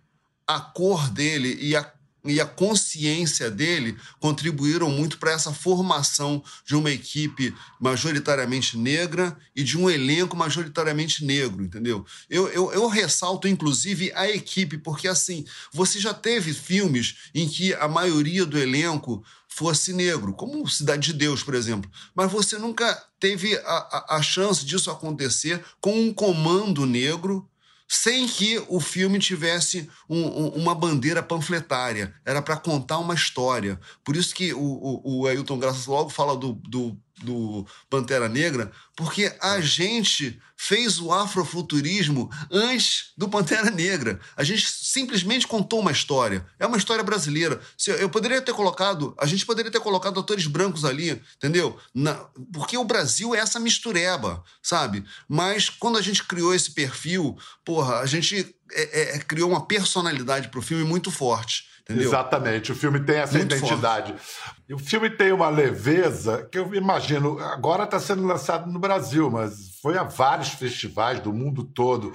a 0.46 0.60
cor 0.60 1.10
dele 1.10 1.58
e 1.62 1.76
a, 1.76 1.92
e 2.26 2.42
a 2.42 2.46
consciência 2.46 3.50
dele 3.50 3.98
contribuíram 4.20 4.90
muito 4.90 5.18
para 5.18 5.32
essa 5.32 5.54
formação 5.54 6.44
de 6.66 6.76
uma 6.76 6.92
equipe 6.92 7.56
majoritariamente 7.80 8.78
negra 8.78 9.38
e 9.56 9.64
de 9.64 9.78
um 9.78 9.90
elenco 9.90 10.36
majoritariamente 10.36 11.24
negro, 11.24 11.64
entendeu? 11.64 12.06
Eu, 12.30 12.48
eu, 12.50 12.72
eu 12.74 12.88
ressalto, 12.88 13.48
inclusive, 13.48 14.12
a 14.14 14.30
equipe, 14.30 14.78
porque 14.78 15.08
assim, 15.08 15.46
você 15.72 16.00
já 16.00 16.14
teve 16.14 16.54
filmes 16.54 17.30
em 17.34 17.48
que 17.48 17.74
a 17.76 17.88
maioria 17.88 18.46
do 18.46 18.58
elenco 18.58 19.24
fosse 19.60 19.92
negro, 19.92 20.32
como 20.34 20.66
Cidade 20.70 21.12
de 21.12 21.14
Deus, 21.14 21.44
por 21.44 21.54
exemplo. 21.54 21.92
Mas 22.16 22.32
você 22.32 22.58
nunca 22.58 22.96
teve 23.20 23.58
a, 23.58 23.60
a, 23.68 24.16
a 24.16 24.22
chance 24.22 24.66
disso 24.66 24.90
acontecer 24.90 25.62
com 25.82 25.92
um 26.00 26.14
comando 26.14 26.86
negro 26.86 27.46
sem 27.86 28.26
que 28.26 28.64
o 28.70 28.80
filme 28.80 29.20
tivesse 29.20 29.90
um, 30.08 30.22
um, 30.22 30.48
uma 30.50 30.74
bandeira 30.74 31.22
panfletária. 31.22 32.14
Era 32.24 32.42
para 32.42 32.56
contar 32.56 33.00
uma 33.00 33.14
história. 33.14 33.78
Por 34.02 34.16
isso 34.16 34.34
que 34.34 34.54
o, 34.54 34.62
o, 34.62 35.22
o 35.22 35.28
Ailton 35.28 35.60
Graças 35.60 35.88
logo 35.88 36.10
fala 36.10 36.38
do, 36.38 36.54
do 36.54 36.96
do 37.24 37.66
Pantera 37.90 38.30
Negra, 38.30 38.72
porque 38.96 39.34
a 39.42 39.58
é. 39.58 39.62
gente 39.62 40.40
fez 40.56 41.00
o 41.00 41.12
afrofuturismo 41.14 42.30
antes 42.52 43.12
do 43.18 43.30
Pantera 43.30 43.72
Negra. 43.72 44.20
A 44.36 44.44
gente 44.44 44.70
simplesmente 44.70 45.48
contou 45.48 45.80
uma 45.80 45.92
história. 45.92 46.46
É 46.60 46.68
uma 46.68 46.78
história 46.78 47.04
brasileira. 47.04 47.62
Eu 48.00 48.10
poderia 48.10 48.42
ter 48.42 48.54
colocado, 48.54 49.16
a 49.18 49.26
gente 49.26 49.46
poderia 49.46 49.72
ter 49.72 49.80
colocado 49.80 50.20
atores 50.20 50.48
brancos 50.48 50.84
ali, 50.84 51.22
entendeu? 51.38 51.80
Na, 51.94 52.14
porque 52.52 52.78
o 52.78 52.84
Brasil 52.84 53.34
é 53.34 53.40
essa 53.40 53.60
mistureba, 53.60 54.44
sabe? 54.62 55.06
Mas 55.28 55.70
quando 55.70 55.98
a 55.98 56.02
gente 56.02 56.26
criou 56.26 56.54
esse 56.54 56.72
perfil, 56.72 57.38
porra, 57.64 58.00
a 58.00 58.06
gente 58.06 58.54
é, 58.74 59.16
é, 59.16 59.20
criou 59.20 59.50
uma 59.50 59.66
personalidade 59.66 60.50
para 60.50 60.60
o 60.60 60.64
filme 60.64 60.84
muito 60.84 61.10
forte. 61.10 61.70
Entendeu? 61.90 62.08
Exatamente, 62.08 62.72
o 62.72 62.76
filme 62.76 63.00
tem 63.00 63.18
essa 63.18 63.36
Muito 63.36 63.56
identidade. 63.56 64.14
Forte. 64.14 64.74
O 64.74 64.78
filme 64.78 65.10
tem 65.10 65.32
uma 65.32 65.50
leveza 65.50 66.48
que 66.52 66.60
eu 66.60 66.76
imagino, 66.76 67.40
agora 67.40 67.86
está 67.86 68.00
sendo 68.00 68.28
lançado 68.28 68.72
no 68.72 68.78
Brasil, 68.78 69.32
mas 69.32 69.80
foi 69.82 69.98
a 69.98 70.04
vários 70.04 70.50
festivais 70.50 71.20
do 71.20 71.34
mundo 71.34 71.64
todo. 71.64 72.14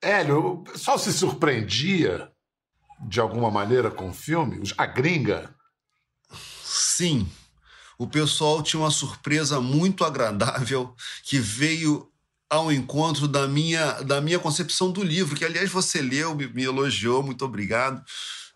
Hélio, 0.00 0.46
o 0.46 0.64
pessoal 0.64 0.98
se 0.98 1.12
surpreendia 1.12 2.32
de 3.06 3.20
alguma 3.20 3.50
maneira 3.50 3.90
com 3.90 4.08
o 4.08 4.14
filme? 4.14 4.62
A 4.78 4.86
gringa? 4.86 5.54
Sim. 6.62 7.28
O 7.98 8.06
pessoal 8.06 8.62
tinha 8.62 8.80
uma 8.80 8.90
surpresa 8.90 9.60
muito 9.60 10.04
agradável 10.06 10.94
que 11.22 11.38
veio 11.38 12.08
ao 12.48 12.72
encontro 12.72 13.28
da 13.28 13.46
minha, 13.46 13.92
da 14.02 14.20
minha 14.20 14.38
concepção 14.38 14.90
do 14.90 15.02
livro, 15.02 15.36
que 15.36 15.44
aliás 15.44 15.70
você 15.70 16.00
leu, 16.00 16.34
me, 16.34 16.46
me 16.48 16.64
elogiou, 16.64 17.22
muito 17.22 17.44
obrigado. 17.44 18.02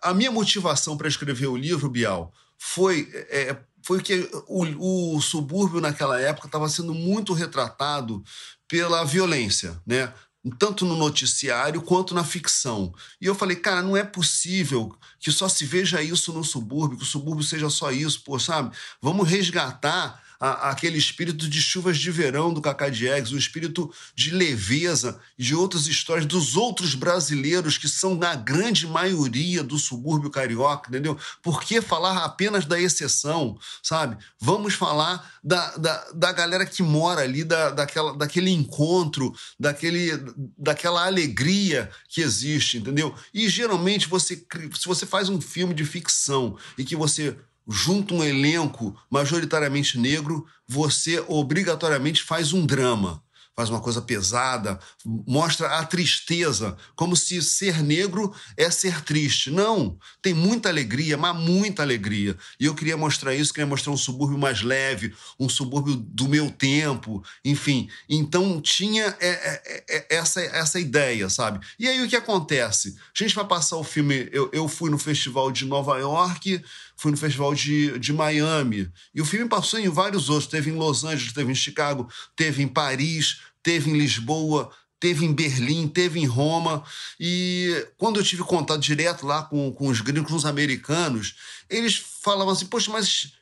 A 0.07 0.15
minha 0.15 0.31
motivação 0.31 0.97
para 0.97 1.09
escrever 1.09 1.49
o 1.49 1.57
livro, 1.57 1.91
Bial, 1.91 2.33
foi, 2.59 3.09
é, 3.29 3.57
foi 3.83 4.01
que 4.01 4.29
o, 4.47 5.17
o 5.17 5.21
subúrbio 5.21 5.81
naquela 5.81 6.21
época 6.21 6.47
estava 6.47 6.69
sendo 6.69 6.95
muito 6.95 7.33
retratado 7.33 8.23
pela 8.69 9.05
violência, 9.05 9.81
né? 9.87 10.13
tanto 10.59 10.85
no 10.85 10.97
noticiário 10.97 11.83
quanto 11.83 12.15
na 12.15 12.23
ficção. 12.23 12.95
E 13.21 13.27
eu 13.27 13.35
falei, 13.35 13.57
cara, 13.57 13.83
não 13.83 13.97
é 13.97 14.05
possível 14.05 14.97
que 15.19 15.33
só 15.33 15.49
se 15.49 15.65
veja 15.65 16.03
isso 16.03 16.33
no 16.33 16.45
subúrbio, 16.45 16.99
que 16.99 17.03
o 17.03 17.07
subúrbio 17.07 17.45
seja 17.45 17.69
só 17.69 17.91
isso, 17.91 18.23
pô, 18.23 18.39
sabe? 18.39 18.75
Vamos 19.03 19.29
resgatar 19.29 20.23
a, 20.41 20.71
aquele 20.71 20.99
espírito 20.99 21.49
de 21.49 21.61
chuvas 21.61 21.99
de 21.99 22.11
verão 22.11 22.53
do 22.53 22.61
Cacá 22.61 22.89
Diegues, 22.89 23.33
o 23.33 23.39
espírito 23.39 23.93
de 24.15 24.31
leveza 24.31 25.19
de 25.39 25.55
outras 25.55 25.87
histórias 25.87 26.27
dos 26.27 26.57
outros 26.57 26.95
brasileiros 26.95 27.79
que 27.79 27.89
são 27.89 28.15
na 28.15 28.35
grande 28.35 28.87
maioria 28.87 29.63
do 29.63 29.79
subúrbio 29.79 30.31
carioca, 30.31 30.89
entendeu? 30.89 31.19
Por 31.43 31.63
que 31.63 31.81
falar 31.81 32.25
apenas 32.25 32.65
da 32.65 32.81
exceção, 32.81 33.59
sabe? 33.83 34.17
Vamos 34.41 34.75
falar 34.75 35.39
da, 35.43 35.77
da, 35.77 36.11
da 36.13 36.33
galera 36.33 36.67
que 36.67 36.83
mora 36.83 37.23
ali, 37.23 37.45
da, 37.45 37.71
daquela, 37.71 38.17
daquele 38.17 38.51
encontro, 38.51 39.35
daquele, 39.59 40.13
daquela 40.59 41.07
alegria 41.07 41.91
que 42.09 42.21
existe, 42.21 42.79
entendeu? 42.79 43.15
E 43.33 43.49
geralmente 43.49 44.09
você, 44.09 44.37
se 44.37 44.87
você 44.87 45.07
faz 45.07 45.29
um 45.29 45.41
filme 45.41 45.75
de 45.75 45.85
ficção 45.85 46.57
e 46.77 46.85
que 46.85 46.97
você 46.97 47.37
junto 47.69 48.15
um 48.15 48.25
elenco 48.25 48.97
majoritariamente 49.11 49.99
negro, 49.99 50.47
você 50.69 51.23
obrigatoriamente 51.27 52.23
faz 52.23 52.53
um 52.53 52.65
drama 52.65 53.23
faz 53.57 53.71
uma 53.71 53.81
coisa 53.81 54.03
pesada, 54.03 54.79
mostra 55.03 55.79
a 55.79 55.85
tristeza, 55.85 56.77
como 56.95 57.17
se 57.17 57.41
ser 57.41 57.83
negro 57.83 58.35
é 58.55 58.71
ser 58.71 59.03
triste. 59.03 59.51
Não, 59.51 59.99
tem 60.21 60.35
muita 60.35 60.69
alegria, 60.69 61.17
mas 61.17 61.35
muita 61.35 61.83
alegria. 61.83 62.37
E 62.61 62.67
eu 62.67 62.75
queria 62.75 62.99
mostrar 62.99 63.35
isso, 63.35 63.55
queria 63.55 63.67
mostrar 63.67 63.93
um 63.93 63.97
subúrbio 63.97 64.37
mais 64.37 64.61
leve, 64.61 65.15
um 65.41 65.49
subúrbio 65.49 65.97
do 65.97 66.29
meu 66.29 66.51
tempo, 66.51 67.25
enfim. 67.43 67.89
Então 68.07 68.61
tinha 68.61 69.17
é, 69.19 69.29
é, 69.29 69.85
é, 69.89 70.17
essa, 70.17 70.43
essa 70.43 70.79
ideia, 70.79 71.31
sabe? 71.31 71.67
E 71.79 71.89
aí 71.89 72.05
o 72.05 72.09
que 72.09 72.17
acontece? 72.17 72.95
A 72.99 73.23
gente 73.23 73.35
vai 73.35 73.47
passar 73.47 73.79
o 73.79 73.85
filme. 73.85 74.29
Eu, 74.33 74.51
eu 74.53 74.69
fui 74.69 74.91
no 74.91 74.99
festival 74.99 75.51
de 75.51 75.65
Nova 75.65 75.97
York 75.97 76.63
fui 76.97 77.11
no 77.11 77.17
festival 77.17 77.55
de, 77.55 77.99
de 77.99 78.13
Miami. 78.13 78.91
E 79.15 79.21
o 79.21 79.25
filme 79.25 79.49
passou 79.49 79.79
em 79.79 79.89
vários 79.89 80.31
outros. 80.31 80.51
Teve 80.51 80.71
em 80.71 80.75
Los 80.75 81.05
Angeles, 81.05 81.33
teve 81.33 81.53
em 81.53 81.55
Chicago, 81.55 82.09
teve 82.35 82.63
em 82.63 82.69
Paris, 82.69 83.41
teve 83.63 83.91
em 83.91 83.99
Lisboa, 83.99 84.71
teve 84.99 85.25
em 85.25 85.33
Berlim, 85.33 85.87
teve 85.87 86.19
em 86.19 86.27
Roma. 86.27 86.83
E 87.21 87.87
quando 87.97 88.19
eu 88.19 88.25
tive 88.25 88.43
contato 88.43 88.81
direto 88.81 89.27
lá 89.27 89.43
com, 89.43 89.71
com 89.73 89.89
os 89.89 90.01
gringos, 90.01 90.31
com 90.31 90.37
os 90.37 90.47
americanos, 90.47 91.37
eles 91.69 91.97
falavam 92.23 92.53
assim: 92.53 92.67
Poxa, 92.67 92.91
mas 92.91 93.33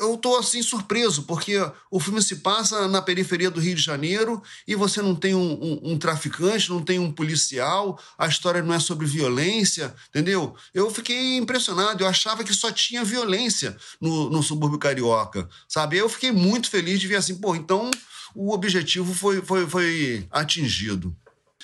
eu 0.00 0.14
estou 0.14 0.38
assim 0.38 0.62
surpreso, 0.62 1.24
porque 1.24 1.54
o 1.90 1.98
filme 1.98 2.22
se 2.22 2.36
passa 2.36 2.86
na 2.86 3.02
periferia 3.02 3.50
do 3.50 3.60
Rio 3.60 3.74
de 3.74 3.82
Janeiro 3.82 4.40
e 4.66 4.76
você 4.76 5.02
não 5.02 5.14
tem 5.14 5.34
um, 5.34 5.52
um, 5.52 5.80
um, 5.92 5.98
traficante, 5.98 6.70
não 6.70 6.80
tem 6.80 7.00
um 7.00 7.10
policial, 7.10 7.98
a 8.16 8.28
história 8.28 8.62
não 8.62 8.72
é 8.72 8.78
sobre 8.78 9.06
violência, 9.06 9.92
entendeu? 10.08 10.54
Eu 10.72 10.88
fiquei 10.90 11.36
impressionado, 11.36 12.04
eu 12.04 12.08
achava 12.08 12.44
que 12.44 12.54
só 12.54 12.70
tinha 12.70 13.02
violência 13.02 13.76
no, 14.00 14.30
no 14.30 14.42
subúrbio 14.42 14.78
carioca, 14.78 15.48
sabe? 15.68 15.96
Eu 15.96 16.08
fiquei 16.08 16.30
muito 16.30 16.70
feliz 16.70 17.00
de 17.00 17.08
ver 17.08 17.16
assim, 17.16 17.34
pô, 17.34 17.56
então 17.56 17.90
o 18.36 18.52
objetivo 18.52 19.12
foi, 19.14 19.42
foi, 19.42 19.66
foi 19.66 20.26
atingido. 20.30 21.14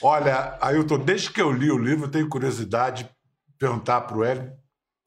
Olha, 0.03 0.59
Ailton, 0.61 0.99
desde 0.99 1.31
que 1.31 1.41
eu 1.41 1.53
li 1.53 1.71
o 1.71 1.79
livro, 1.79 2.07
eu 2.07 2.11
tenho 2.11 2.29
curiosidade 2.29 3.05
de 3.05 3.11
perguntar 3.59 4.01
para 4.01 4.17
o 4.17 4.25
Hélio 4.25 4.60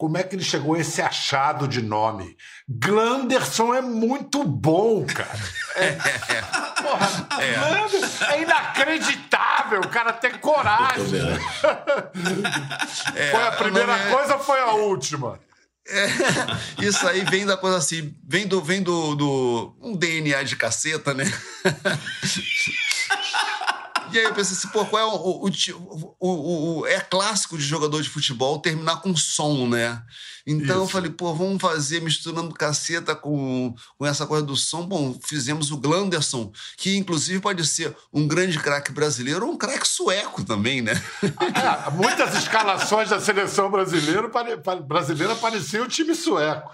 como 0.04 0.18
é 0.18 0.24
que 0.24 0.36
ele 0.36 0.44
chegou 0.44 0.76
a 0.76 0.80
esse 0.80 1.02
achado 1.02 1.66
de 1.66 1.82
nome? 1.82 2.36
Glanderson 2.68 3.74
é 3.74 3.82
muito 3.82 4.44
bom, 4.44 5.06
cara. 5.06 5.40
É, 5.78 5.92
porra, 6.84 7.08
é. 7.40 8.34
é 8.34 8.42
inacreditável 8.42 9.80
o 9.80 9.88
cara 9.88 10.12
ter 10.12 10.42
coragem. 10.42 11.22
É, 13.16 13.32
foi 13.32 13.44
a 13.48 13.52
primeira 13.54 13.94
é... 13.94 14.12
coisa 14.12 14.34
ou 14.34 14.44
foi 14.44 14.60
a 14.60 14.74
última? 14.74 15.40
É, 15.88 16.08
isso 16.84 17.08
aí 17.08 17.24
vem 17.24 17.46
da 17.46 17.56
coisa 17.56 17.78
assim, 17.78 18.14
vem 18.28 18.46
do, 18.46 18.62
vem 18.62 18.84
do, 18.84 19.16
do 19.16 19.74
um 19.82 19.96
DNA 19.96 20.44
de 20.44 20.58
caceta, 20.58 21.14
né? 21.14 21.24
E 24.14 24.20
aí 24.20 24.26
eu 24.26 24.34
pensei 24.34 24.56
assim, 24.56 24.68
pô, 24.68 24.86
qual 24.86 25.02
é 25.02 25.06
o, 25.06 25.16
o, 25.16 25.50
o, 26.20 26.80
o, 26.80 26.88
É 26.88 27.00
clássico 27.00 27.58
de 27.58 27.64
jogador 27.64 28.02
de 28.02 28.10
futebol 28.10 28.60
terminar 28.60 29.02
com 29.02 29.16
som, 29.16 29.68
né? 29.68 30.04
Então 30.46 30.76
Isso. 30.76 30.84
eu 30.84 30.88
falei, 30.88 31.10
pô, 31.10 31.34
vamos 31.34 31.62
fazer 31.62 32.02
misturando 32.02 32.54
caceta 32.54 33.16
com, 33.16 33.74
com 33.98 34.06
essa 34.06 34.28
coisa 34.28 34.46
do 34.46 34.56
som. 34.56 34.86
Bom, 34.86 35.18
fizemos 35.26 35.72
o 35.72 35.78
Glanderson, 35.78 36.52
que 36.78 36.98
inclusive 36.98 37.40
pode 37.40 37.66
ser 37.66 37.96
um 38.12 38.28
grande 38.28 38.60
craque 38.60 38.92
brasileiro 38.92 39.46
ou 39.46 39.54
um 39.54 39.58
craque 39.58 39.88
sueco 39.88 40.44
também, 40.44 40.82
né? 40.82 41.02
É, 41.24 41.90
muitas 41.92 42.36
escalações 42.36 43.10
da 43.10 43.20
seleção 43.20 43.72
brasileira, 43.72 44.30
brasileira 44.86 45.34
o 45.82 45.88
time 45.88 46.14
sueco. 46.14 46.72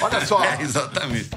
Olha 0.00 0.26
só. 0.26 0.34
É, 0.44 0.60
exatamente. 0.60 1.30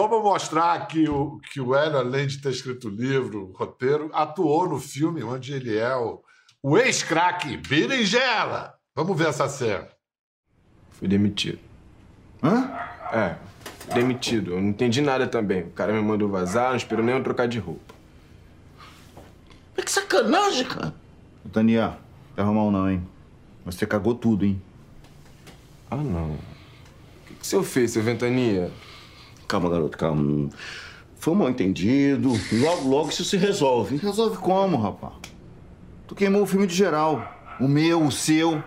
Vamos 0.00 0.22
mostrar 0.22 0.86
que 0.86 1.06
o, 1.10 1.38
que 1.52 1.60
o 1.60 1.74
Hélio, 1.74 1.98
além 1.98 2.26
de 2.26 2.38
ter 2.38 2.48
escrito 2.48 2.88
o 2.88 2.90
livro, 2.90 3.52
roteiro, 3.54 4.08
atuou 4.14 4.66
no 4.66 4.80
filme 4.80 5.22
onde 5.22 5.52
ele 5.52 5.76
é 5.76 5.94
o, 5.94 6.22
o 6.62 6.78
ex-craque 6.78 7.58
Berinjela. 7.58 8.72
Vamos 8.96 9.18
ver 9.18 9.28
essa 9.28 9.46
cena. 9.46 9.86
Fui 10.92 11.06
demitido. 11.06 11.58
Hã? 12.42 12.72
É, 13.12 13.36
demitido. 13.92 14.52
Eu 14.52 14.62
não 14.62 14.70
entendi 14.70 15.02
nada 15.02 15.26
também. 15.26 15.64
O 15.64 15.70
cara 15.72 15.92
me 15.92 16.00
mandou 16.00 16.30
vazar, 16.30 16.70
não 16.70 16.76
esperou 16.76 17.04
nem 17.04 17.14
eu 17.14 17.22
trocar 17.22 17.46
de 17.46 17.58
roupa. 17.58 17.94
Mas 19.76 19.84
que 19.84 19.92
sacanagem, 19.92 20.64
cara. 20.64 20.94
Tania, 21.52 21.98
não 22.38 22.50
é 22.50 22.54
mal 22.54 22.70
não, 22.70 22.90
hein? 22.90 23.06
Você 23.66 23.86
cagou 23.86 24.14
tudo, 24.14 24.46
hein? 24.46 24.62
Ah, 25.90 25.96
não. 25.96 26.30
O 26.30 26.38
que, 27.26 27.34
que 27.34 27.42
o 27.42 27.44
senhor 27.44 27.64
fez, 27.64 27.90
seu 27.90 28.02
Ventania? 28.02 28.72
Calma, 29.50 29.68
garoto, 29.68 29.98
calma. 29.98 30.48
Foi 31.16 31.34
um 31.34 31.36
mal 31.36 31.50
entendido. 31.50 32.30
Logo, 32.52 32.88
logo 32.88 33.08
isso 33.08 33.24
se 33.24 33.36
resolve. 33.36 33.96
Resolve 33.96 34.36
como, 34.36 34.76
rapaz? 34.76 35.14
Tu 36.06 36.14
queimou 36.14 36.42
o 36.42 36.46
filme 36.46 36.68
de 36.68 36.74
geral. 36.74 37.36
O 37.58 37.66
meu, 37.66 38.00
o 38.00 38.12
seu. 38.12 38.62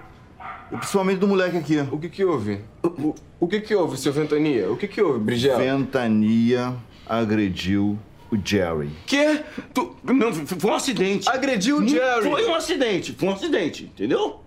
E 0.69 0.75
principalmente 0.75 1.19
do 1.19 1.27
moleque 1.27 1.55
aqui. 1.55 1.79
O 1.89 1.97
que 1.97 2.09
que 2.09 2.25
houve? 2.25 2.59
O, 2.83 3.15
o 3.39 3.47
que 3.47 3.61
que 3.61 3.73
houve, 3.73 3.95
seu 3.95 4.11
Ventania? 4.11 4.69
O 4.69 4.75
que 4.75 4.89
que 4.89 5.01
houve, 5.01 5.19
Brigel? 5.19 5.57
Ventania 5.57 6.75
agrediu 7.07 7.97
o 8.29 8.35
Jerry. 8.43 8.89
Quê? 9.05 9.41
Tu... 9.73 9.95
Não, 10.03 10.33
foi 10.33 10.69
um 10.69 10.75
acidente. 10.75 11.29
Agrediu 11.29 11.77
o 11.77 11.87
Jerry? 11.87 12.29
Foi 12.29 12.45
um 12.45 12.55
acidente. 12.55 13.13
Foi 13.13 13.29
um 13.29 13.31
acidente, 13.31 13.85
entendeu? 13.85 14.41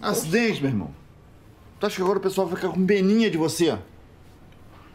Acidente, 0.00 0.60
meu 0.60 0.70
irmão. 0.70 0.94
Tu 1.80 1.86
acha 1.86 1.96
que 1.96 2.02
agora 2.02 2.18
o 2.20 2.22
pessoal 2.22 2.46
vai 2.46 2.54
ficar 2.54 2.72
com 2.72 2.80
beninha 2.80 3.28
de 3.28 3.36
você? 3.36 3.76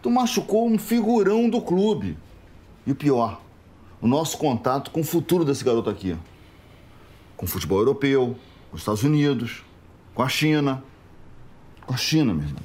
Tu 0.03 0.11
machucou 0.11 0.67
um 0.67 0.77
figurão 0.77 1.49
do 1.49 1.61
clube. 1.61 2.17
E 2.85 2.91
o 2.91 2.95
pior, 2.95 3.41
o 4.01 4.07
nosso 4.07 4.37
contato 4.37 4.91
com 4.91 4.99
o 4.99 5.03
futuro 5.03 5.45
desse 5.45 5.63
garoto 5.63 5.89
aqui. 5.89 6.17
Com 7.37 7.45
o 7.45 7.49
futebol 7.49 7.79
europeu, 7.79 8.37
com 8.69 8.75
os 8.75 8.81
Estados 8.81 9.03
Unidos, 9.03 9.63
com 10.13 10.21
a 10.21 10.27
China. 10.27 10.83
Com 11.85 11.93
a 11.93 11.97
China, 11.97 12.33
meu 12.33 12.43
irmão. 12.45 12.61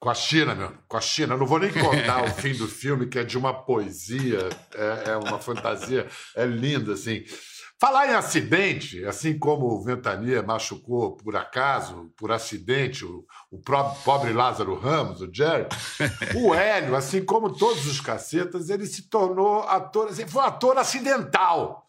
Com 0.00 0.08
a 0.08 0.14
China, 0.14 0.54
meu. 0.54 0.72
Com 0.88 0.96
a 0.96 1.00
China. 1.02 1.36
Não 1.36 1.46
vou 1.46 1.58
nem 1.58 1.70
contar 1.70 2.24
o 2.24 2.30
fim 2.30 2.54
do 2.54 2.66
filme, 2.66 3.06
que 3.06 3.18
é 3.18 3.24
de 3.24 3.36
uma 3.36 3.52
poesia, 3.52 4.48
é, 4.74 5.10
é 5.10 5.16
uma 5.18 5.38
fantasia, 5.38 6.08
é 6.34 6.46
lindo, 6.46 6.92
assim. 6.92 7.24
Falar 7.82 8.06
em 8.06 8.14
acidente, 8.14 9.04
assim 9.06 9.36
como 9.36 9.66
o 9.66 9.82
Ventania 9.82 10.40
machucou 10.40 11.16
por 11.16 11.34
acaso, 11.34 12.12
por 12.16 12.30
acidente, 12.30 13.04
o, 13.04 13.26
o 13.50 13.58
pobre 14.04 14.32
Lázaro 14.32 14.78
Ramos, 14.78 15.20
o 15.20 15.28
Jerry, 15.34 15.66
o 16.36 16.54
Hélio, 16.54 16.94
assim 16.94 17.24
como 17.24 17.52
todos 17.52 17.84
os 17.88 18.00
cacetas, 18.00 18.70
ele 18.70 18.86
se 18.86 19.08
tornou 19.08 19.64
ator, 19.64 20.06
assim, 20.06 20.24
foi 20.28 20.42
um 20.42 20.44
ator 20.44 20.78
acidental. 20.78 21.84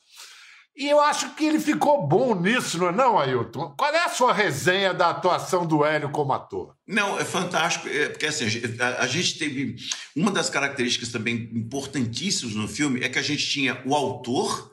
E 0.76 0.90
eu 0.90 1.00
acho 1.00 1.36
que 1.36 1.46
ele 1.46 1.60
ficou 1.60 2.08
bom 2.08 2.34
nisso, 2.34 2.80
não 2.80 2.88
é 2.88 2.92
não, 2.92 3.20
Ailton? 3.20 3.76
Qual 3.78 3.94
é 3.94 4.04
a 4.04 4.10
sua 4.10 4.34
resenha 4.34 4.96
da 4.96 5.12
atuação 5.12 5.64
do 5.64 5.86
Hélio 5.86 6.10
como 6.10 6.34
ator? 6.34 6.76
Não, 6.88 7.20
é 7.20 7.24
fantástico, 7.24 7.88
é, 7.88 8.10
porque 8.10 8.26
assim, 8.26 8.46
a, 8.80 9.04
a, 9.04 9.06
gente 9.06 9.38
teve... 9.38 9.76
Uma 10.16 10.32
das 10.32 10.50
características 10.50 11.10
também 11.10 11.52
importantíssimas 11.54 12.56
no 12.56 12.68
filme 12.68 13.02
é 13.02 13.10
que 13.10 13.20
a 13.20 13.24
gente 13.24 13.48
tinha 13.48 13.80
o 13.86 13.94
autor 13.94 14.73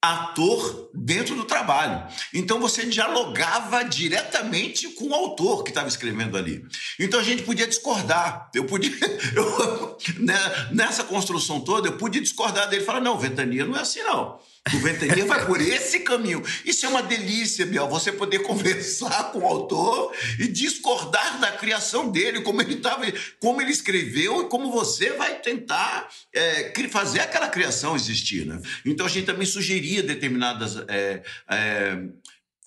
ator 0.00 0.90
dentro 0.94 1.34
do 1.34 1.44
trabalho. 1.44 2.06
Então 2.32 2.60
você 2.60 2.86
dialogava 2.86 3.82
diretamente 3.82 4.88
com 4.90 5.08
o 5.08 5.14
autor 5.14 5.64
que 5.64 5.70
estava 5.70 5.88
escrevendo 5.88 6.36
ali. 6.36 6.64
Então 6.98 7.18
a 7.18 7.22
gente 7.22 7.42
podia 7.42 7.66
discordar. 7.66 8.48
Eu 8.54 8.64
podia, 8.64 8.92
eu, 9.34 9.98
né, 10.18 10.38
nessa 10.72 11.02
construção 11.02 11.60
toda, 11.60 11.88
eu 11.88 11.96
podia 11.96 12.22
discordar 12.22 12.68
dele, 12.68 12.84
falar 12.84 13.00
não, 13.00 13.18
Ventania 13.18 13.64
não 13.64 13.76
é 13.76 13.80
assim 13.80 14.02
não. 14.02 14.38
O 14.74 14.78
Ventania 14.80 15.24
vai 15.24 15.44
por 15.46 15.60
esse 15.60 16.00
caminho. 16.00 16.42
Isso 16.64 16.84
é 16.84 16.88
uma 16.88 17.02
delícia, 17.02 17.66
Biel, 17.66 17.88
você 17.88 18.12
poder 18.12 18.40
conversar 18.40 19.32
com 19.32 19.40
o 19.40 19.46
autor 19.46 20.14
e 20.38 20.48
discordar 20.48 21.40
da 21.40 21.52
criação 21.52 22.10
dele, 22.10 22.42
como 22.42 22.60
ele 22.60 22.74
estava, 22.74 23.04
como 23.40 23.60
ele 23.60 23.70
escreveu 23.70 24.42
e 24.42 24.48
como 24.48 24.70
você 24.70 25.10
vai 25.12 25.40
tentar 25.40 26.08
é, 26.34 26.72
fazer 26.90 27.20
aquela 27.20 27.48
criação 27.48 27.96
existir. 27.96 28.46
Né? 28.46 28.60
Então 28.84 29.06
a 29.06 29.08
gente 29.08 29.26
também 29.26 29.46
sugeria 29.46 30.02
determinadas. 30.02 30.76
É, 30.88 31.22
é, 31.50 31.98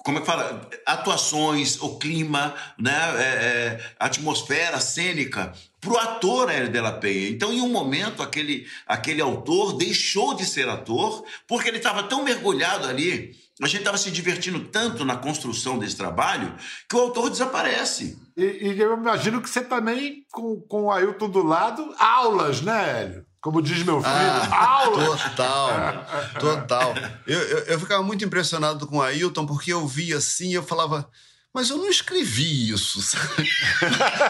como 0.03 0.17
é 0.17 0.21
que 0.21 0.27
fala? 0.27 0.67
Atuações, 0.85 1.79
o 1.79 1.99
clima, 1.99 2.55
né? 2.77 2.91
É, 3.17 3.23
é, 3.23 3.93
atmosfera 3.99 4.79
cênica 4.79 5.53
para 5.81 5.91
o 5.91 5.97
ator 5.97 6.49
Hélio 6.49 6.71
de 6.71 6.79
la 6.79 6.91
Penha. 6.93 7.27
Então, 7.27 7.51
em 7.51 7.59
um 7.59 7.67
momento, 7.67 8.21
aquele, 8.21 8.67
aquele 8.85 9.19
autor 9.19 9.73
deixou 9.73 10.35
de 10.35 10.45
ser 10.45 10.69
ator 10.69 11.25
porque 11.47 11.67
ele 11.67 11.77
estava 11.77 12.03
tão 12.03 12.23
mergulhado 12.23 12.87
ali, 12.87 13.35
a 13.59 13.67
gente 13.67 13.79
estava 13.79 13.97
se 13.97 14.11
divertindo 14.11 14.59
tanto 14.65 15.03
na 15.03 15.17
construção 15.17 15.79
desse 15.79 15.97
trabalho, 15.97 16.55
que 16.87 16.95
o 16.95 16.99
autor 16.99 17.31
desaparece. 17.31 18.17
E, 18.37 18.43
e 18.43 18.79
eu 18.79 18.95
imagino 18.95 19.41
que 19.41 19.49
você 19.49 19.61
também, 19.61 20.23
com, 20.31 20.61
com 20.61 20.83
o 20.83 20.91
Ailton 20.91 21.29
do 21.29 21.43
lado, 21.43 21.93
aulas, 21.97 22.61
né, 22.61 23.01
Hélio? 23.01 23.25
Como 23.41 23.59
diz 23.59 23.81
meu 23.81 23.99
filho, 23.99 24.13
ah, 24.13 24.83
aulas. 24.83 25.21
Total, 25.23 26.05
total. 26.39 26.93
Eu, 27.25 27.39
eu, 27.39 27.57
eu, 27.65 27.79
ficava 27.79 28.03
muito 28.03 28.23
impressionado 28.23 28.85
com 28.85 28.97
o 28.97 29.01
Ailton, 29.01 29.47
porque 29.47 29.73
eu 29.73 29.87
via 29.87 30.17
assim, 30.17 30.53
eu 30.53 30.61
falava, 30.61 31.09
mas 31.53 31.69
eu 31.69 31.77
não 31.77 31.89
escrevi 31.89 32.71
isso, 32.71 33.01
sabe? 33.01 33.49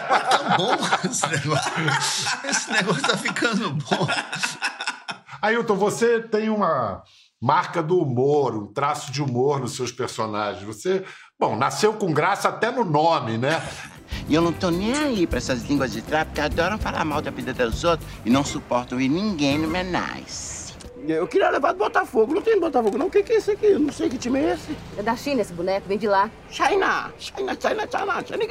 mas 0.10 0.30
tá 0.30 0.58
bom 0.58 0.76
esse 1.10 1.28
negócio. 1.28 1.72
Esse 2.44 2.72
negócio 2.72 3.02
tá 3.04 3.18
ficando 3.18 3.70
bom. 3.72 4.08
Ailton, 5.42 5.76
você 5.76 6.20
tem 6.20 6.50
uma 6.50 7.04
marca 7.42 7.82
do 7.82 8.00
humor, 8.00 8.56
um 8.56 8.68
traço 8.68 9.12
de 9.12 9.22
humor 9.22 9.60
nos 9.60 9.76
seus 9.76 9.92
personagens. 9.92 10.64
Você, 10.64 11.04
bom, 11.40 11.56
nasceu 11.56 11.94
com 11.94 12.14
graça 12.14 12.50
até 12.50 12.72
no 12.72 12.86
nome, 12.86 13.38
né? 13.38 13.62
E 14.28 14.36
eu 14.36 14.42
não 14.42 14.54
tô 14.54 14.70
nem 14.70 14.94
aí 14.94 15.26
pra 15.26 15.38
essas 15.38 15.64
línguas 15.64 15.92
de 15.92 16.02
trapo 16.02 16.34
que 16.34 16.42
adoram 16.42 16.78
falar 16.78 17.04
mal 17.06 17.22
da 17.22 17.32
vida 17.32 17.54
dos 17.54 17.84
outros 17.84 18.08
e 18.26 18.30
não 18.30 18.44
suportam 18.44 18.98
ver 18.98 19.10
ninguém 19.10 19.58
no 19.58 19.68
Menais. 19.68 20.61
Eu 21.08 21.28
queria 21.28 21.50
levar 21.50 21.72
do 21.74 21.78
Botafogo. 21.78 22.34
Não 22.34 22.42
tem 22.42 22.60
Botafogo, 22.60 22.98
não. 22.98 23.08
O 23.08 23.12
que, 23.12 23.24
que 23.24 23.34
é 23.34 23.38
esse 23.38 23.52
aqui? 23.52 23.68
Eu 23.68 23.80
não 23.80 23.92
sei 23.92 24.10
que 24.10 24.18
time 24.18 24.40
é 24.40 24.54
esse. 24.54 24.78
É 24.98 25.04
da 25.04 25.16
China 25.16 25.42
esse 25.42 25.54
boneco, 25.54 25.88
vem 25.88 25.98
de 25.98 26.08
lá. 26.08 26.30
China! 26.50 27.12
China, 27.18 27.58
China, 27.60 27.88
China, 27.90 28.24
China, 28.26 28.46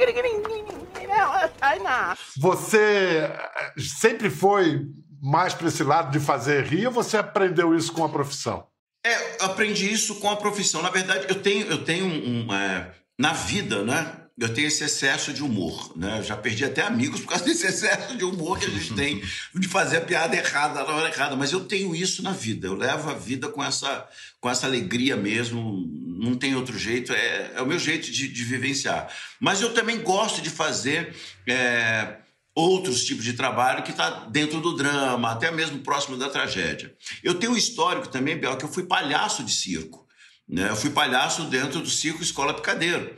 China. 1.61 2.17
Você 2.37 2.77
eh, 2.77 3.73
sempre 3.77 4.29
foi 4.29 4.81
mais 5.21 5.53
para 5.53 5.67
esse 5.67 5.83
lado 5.83 6.11
de 6.11 6.19
fazer 6.19 6.63
rir 6.65 6.87
ou 6.87 6.91
você 6.91 7.17
aprendeu 7.17 7.75
isso 7.75 7.93
com 7.93 8.03
a 8.03 8.09
profissão? 8.09 8.65
É, 9.05 9.43
aprendi 9.43 9.91
isso 9.91 10.15
com 10.15 10.29
a 10.29 10.35
profissão. 10.35 10.81
Na 10.81 10.89
verdade, 10.89 11.25
eu 11.29 11.41
tenho, 11.41 11.67
eu 11.67 11.83
tenho 11.83 12.05
um, 12.05 12.47
um 12.47 12.53
é, 12.53 12.91
na 13.19 13.33
vida, 13.33 13.83
né? 13.83 14.20
Eu 14.39 14.53
tenho 14.53 14.67
esse 14.67 14.83
excesso 14.83 15.33
de 15.33 15.43
humor, 15.43 15.91
né? 15.95 16.19
Eu 16.19 16.23
já 16.23 16.35
perdi 16.35 16.65
até 16.65 16.81
amigos 16.81 17.21
por 17.21 17.29
causa 17.29 17.45
desse 17.45 17.67
excesso 17.67 18.17
de 18.17 18.23
humor 18.23 18.57
que 18.57 18.65
a 18.65 18.69
gente 18.69 18.93
tem 18.93 19.21
de 19.53 19.67
fazer 19.67 19.97
a 19.97 20.01
piada 20.01 20.35
errada 20.35 20.83
na 20.83 20.93
hora 20.93 21.09
errada. 21.09 21.35
Mas 21.35 21.51
eu 21.51 21.65
tenho 21.65 21.95
isso 21.95 22.23
na 22.23 22.31
vida. 22.31 22.67
Eu 22.67 22.75
levo 22.75 23.09
a 23.09 23.13
vida 23.13 23.49
com 23.49 23.63
essa, 23.63 24.07
com 24.39 24.49
essa 24.49 24.65
alegria 24.65 25.15
mesmo. 25.15 25.85
Não 26.17 26.35
tem 26.35 26.55
outro 26.55 26.77
jeito. 26.77 27.13
É, 27.13 27.51
é 27.55 27.61
o 27.61 27.67
meu 27.67 27.77
jeito 27.77 28.11
de, 28.11 28.27
de 28.27 28.43
vivenciar. 28.43 29.13
Mas 29.39 29.61
eu 29.61 29.73
também 29.73 30.01
gosto 30.01 30.41
de 30.41 30.49
fazer. 30.49 31.15
É, 31.47 32.17
outros 32.53 33.05
tipos 33.05 33.23
de 33.23 33.33
trabalho 33.33 33.83
que 33.83 33.91
está 33.91 34.25
dentro 34.25 34.59
do 34.59 34.75
drama, 34.75 35.31
até 35.31 35.49
mesmo 35.51 35.79
próximo 35.79 36.17
da 36.17 36.29
tragédia. 36.29 36.93
Eu 37.23 37.35
tenho 37.35 37.53
um 37.53 37.57
histórico 37.57 38.09
também, 38.09 38.37
Bel, 38.37 38.57
que 38.57 38.65
eu 38.65 38.71
fui 38.71 38.83
palhaço 38.83 39.43
de 39.43 39.51
circo. 39.51 40.05
Né? 40.47 40.69
Eu 40.69 40.75
fui 40.75 40.89
palhaço 40.89 41.45
dentro 41.45 41.79
do 41.79 41.89
circo 41.89 42.21
Escola 42.21 42.53
Picadeiro. 42.53 43.15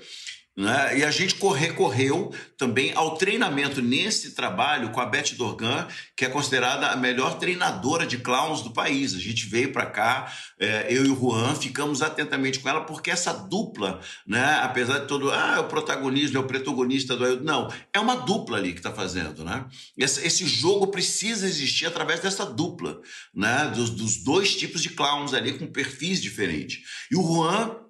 Né? 0.56 1.00
E 1.00 1.04
a 1.04 1.10
gente 1.10 1.36
recorreu 1.56 2.32
também 2.58 2.94
ao 2.94 3.18
treinamento 3.18 3.82
nesse 3.82 4.36
trabalho 4.36 4.92
com 4.92 5.02
a 5.02 5.06
Beth 5.06 5.34
Dorgan, 5.36 5.88
que 6.16 6.26
é 6.26 6.30
considerada 6.30 6.90
a 6.90 6.96
melhor 6.96 7.40
treinadora 7.40 8.06
de 8.06 8.20
clowns 8.20 8.62
do 8.62 8.72
país. 8.72 9.16
A 9.16 9.20
gente 9.20 9.48
veio 9.48 9.74
para 9.74 9.88
cá, 9.88 10.32
é, 10.60 10.88
eu 10.90 11.06
e 11.06 11.10
o 11.10 11.20
Juan, 11.20 11.56
ficamos 11.56 12.04
atentamente 12.04 12.60
com 12.60 12.70
ela, 12.70 12.82
porque 12.82 13.10
essa 13.10 13.34
dupla, 13.34 14.00
né, 14.28 14.60
apesar 14.62 15.00
de 15.00 15.08
todo, 15.08 15.32
ah, 15.32 15.56
é 15.58 15.60
o 15.60 15.68
protagonista, 15.68 16.38
é 16.38 16.42
o 16.42 16.46
protagonista 16.46 17.16
do. 17.16 17.44
Não, 17.44 17.74
é 17.92 18.00
uma 18.00 18.18
dupla 18.18 18.58
ali 18.58 18.74
que 18.74 18.80
está 18.80 18.92
fazendo. 18.92 19.44
Né? 19.44 19.66
Esse, 19.98 20.26
esse, 20.26 20.46
jogo 20.46 20.88
precisa 20.88 21.48
existir 21.48 21.88
através 21.88 22.20
dessa 22.20 22.46
dupla, 22.46 23.02
né, 23.34 23.72
dos, 23.76 23.90
dos 23.90 24.18
dois 24.24 24.56
tipos 24.56 24.84
de 24.84 24.90
clowns 24.90 25.34
ali 25.34 25.58
com 25.58 25.66
perfis 25.66 26.22
diferentes. 26.22 26.82
E 27.10 27.16
o 27.16 27.24
Juan 27.24 27.83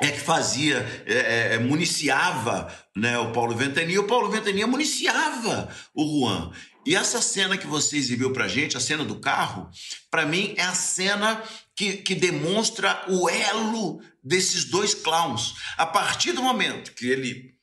é 0.00 0.10
que 0.10 0.20
fazia, 0.20 1.04
é, 1.06 1.14
é, 1.14 1.54
é, 1.54 1.58
municiava 1.58 2.74
né, 2.96 3.18
o 3.18 3.32
Paulo 3.32 3.54
Ventania, 3.54 4.00
o 4.00 4.06
Paulo 4.06 4.30
Ventania 4.30 4.66
municiava 4.66 5.68
o 5.94 6.04
Juan. 6.04 6.50
E 6.86 6.96
essa 6.96 7.20
cena 7.20 7.58
que 7.58 7.66
você 7.66 7.98
exibiu 7.98 8.32
pra 8.32 8.48
gente, 8.48 8.76
a 8.76 8.80
cena 8.80 9.04
do 9.04 9.20
carro, 9.20 9.68
para 10.10 10.24
mim 10.24 10.54
é 10.56 10.62
a 10.62 10.74
cena 10.74 11.42
que, 11.76 11.98
que 11.98 12.14
demonstra 12.14 13.04
o 13.08 13.28
elo 13.28 14.00
desses 14.24 14.64
dois 14.64 14.94
clowns. 14.94 15.54
A 15.76 15.84
partir 15.84 16.32
do 16.32 16.42
momento 16.42 16.92
que 16.92 17.06
ele 17.06 17.54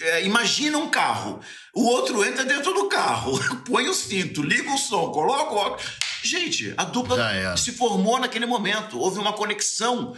é, 0.00 0.24
imagina 0.24 0.78
um 0.78 0.88
carro, 0.88 1.40
o 1.72 1.84
outro 1.84 2.24
entra 2.24 2.44
dentro 2.44 2.74
do 2.74 2.88
carro, 2.88 3.38
põe 3.64 3.88
o 3.88 3.94
cinto, 3.94 4.42
liga 4.42 4.72
o 4.72 4.78
som, 4.78 5.12
coloca 5.12 5.52
o 5.52 5.56
óculos. 5.56 5.86
Gente, 6.20 6.74
a 6.76 6.82
dupla 6.82 7.56
se 7.56 7.70
formou 7.70 8.18
naquele 8.18 8.44
momento, 8.44 8.98
houve 8.98 9.20
uma 9.20 9.32
conexão 9.32 10.16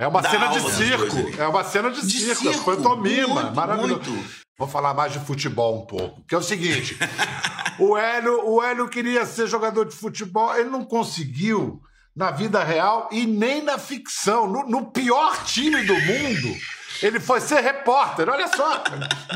é 0.00 0.08
uma 0.08 0.22
cena 0.22 0.46
de 0.46 0.60
circo. 0.72 1.40
É 1.40 1.46
uma 1.46 1.62
cena 1.62 1.90
de, 1.90 2.00
de 2.00 2.18
circo. 2.18 2.42
circo. 2.42 2.64
Pantomima. 2.64 3.50
Maravilhoso. 3.50 4.10
Muito. 4.10 4.40
Vou 4.58 4.66
falar 4.66 4.94
mais 4.94 5.12
de 5.12 5.18
futebol 5.18 5.82
um 5.82 5.84
pouco. 5.84 6.22
Que 6.26 6.34
é 6.34 6.38
o 6.38 6.42
seguinte: 6.42 6.98
o, 7.78 7.98
Hélio, 7.98 8.48
o 8.48 8.62
Hélio 8.62 8.88
queria 8.88 9.26
ser 9.26 9.46
jogador 9.46 9.84
de 9.84 9.94
futebol, 9.94 10.56
ele 10.56 10.70
não 10.70 10.86
conseguiu 10.86 11.82
na 12.16 12.30
vida 12.30 12.64
real 12.64 13.10
e 13.12 13.26
nem 13.26 13.62
na 13.62 13.76
ficção. 13.76 14.46
No, 14.46 14.66
no 14.66 14.86
pior 14.90 15.44
time 15.44 15.82
do 15.82 15.94
mundo, 15.94 16.56
ele 17.02 17.20
foi 17.20 17.38
ser 17.42 17.60
repórter. 17.60 18.26
Olha 18.30 18.48
só. 18.48 18.82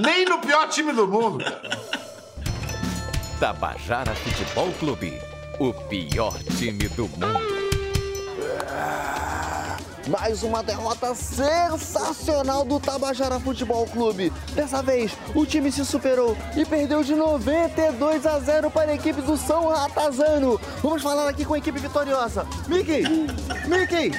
nem 0.00 0.24
no 0.24 0.38
pior 0.38 0.66
time 0.68 0.94
do 0.94 1.06
mundo. 1.06 1.44
Tabajara 3.38 4.14
Futebol 4.14 4.72
Clube. 4.80 5.20
O 5.60 5.74
pior 5.74 6.34
time 6.56 6.88
do 6.88 7.06
mundo. 7.06 7.63
Mais 10.06 10.42
uma 10.42 10.62
derrota 10.62 11.14
sensacional 11.14 12.64
do 12.64 12.78
Tabajara 12.78 13.40
Futebol 13.40 13.86
Clube. 13.86 14.30
Dessa 14.54 14.82
vez, 14.82 15.12
o 15.34 15.46
time 15.46 15.72
se 15.72 15.84
superou 15.84 16.36
e 16.54 16.64
perdeu 16.64 17.02
de 17.02 17.14
92 17.14 18.26
a 18.26 18.38
0 18.38 18.70
para 18.70 18.90
a 18.90 18.94
equipe 18.94 19.22
do 19.22 19.36
São 19.36 19.68
Ratazano. 19.68 20.60
Vamos 20.82 21.02
falar 21.02 21.28
aqui 21.28 21.44
com 21.44 21.54
a 21.54 21.58
equipe 21.58 21.78
vitoriosa. 21.78 22.46
Mickey! 22.68 23.02
Mickey! 23.66 24.12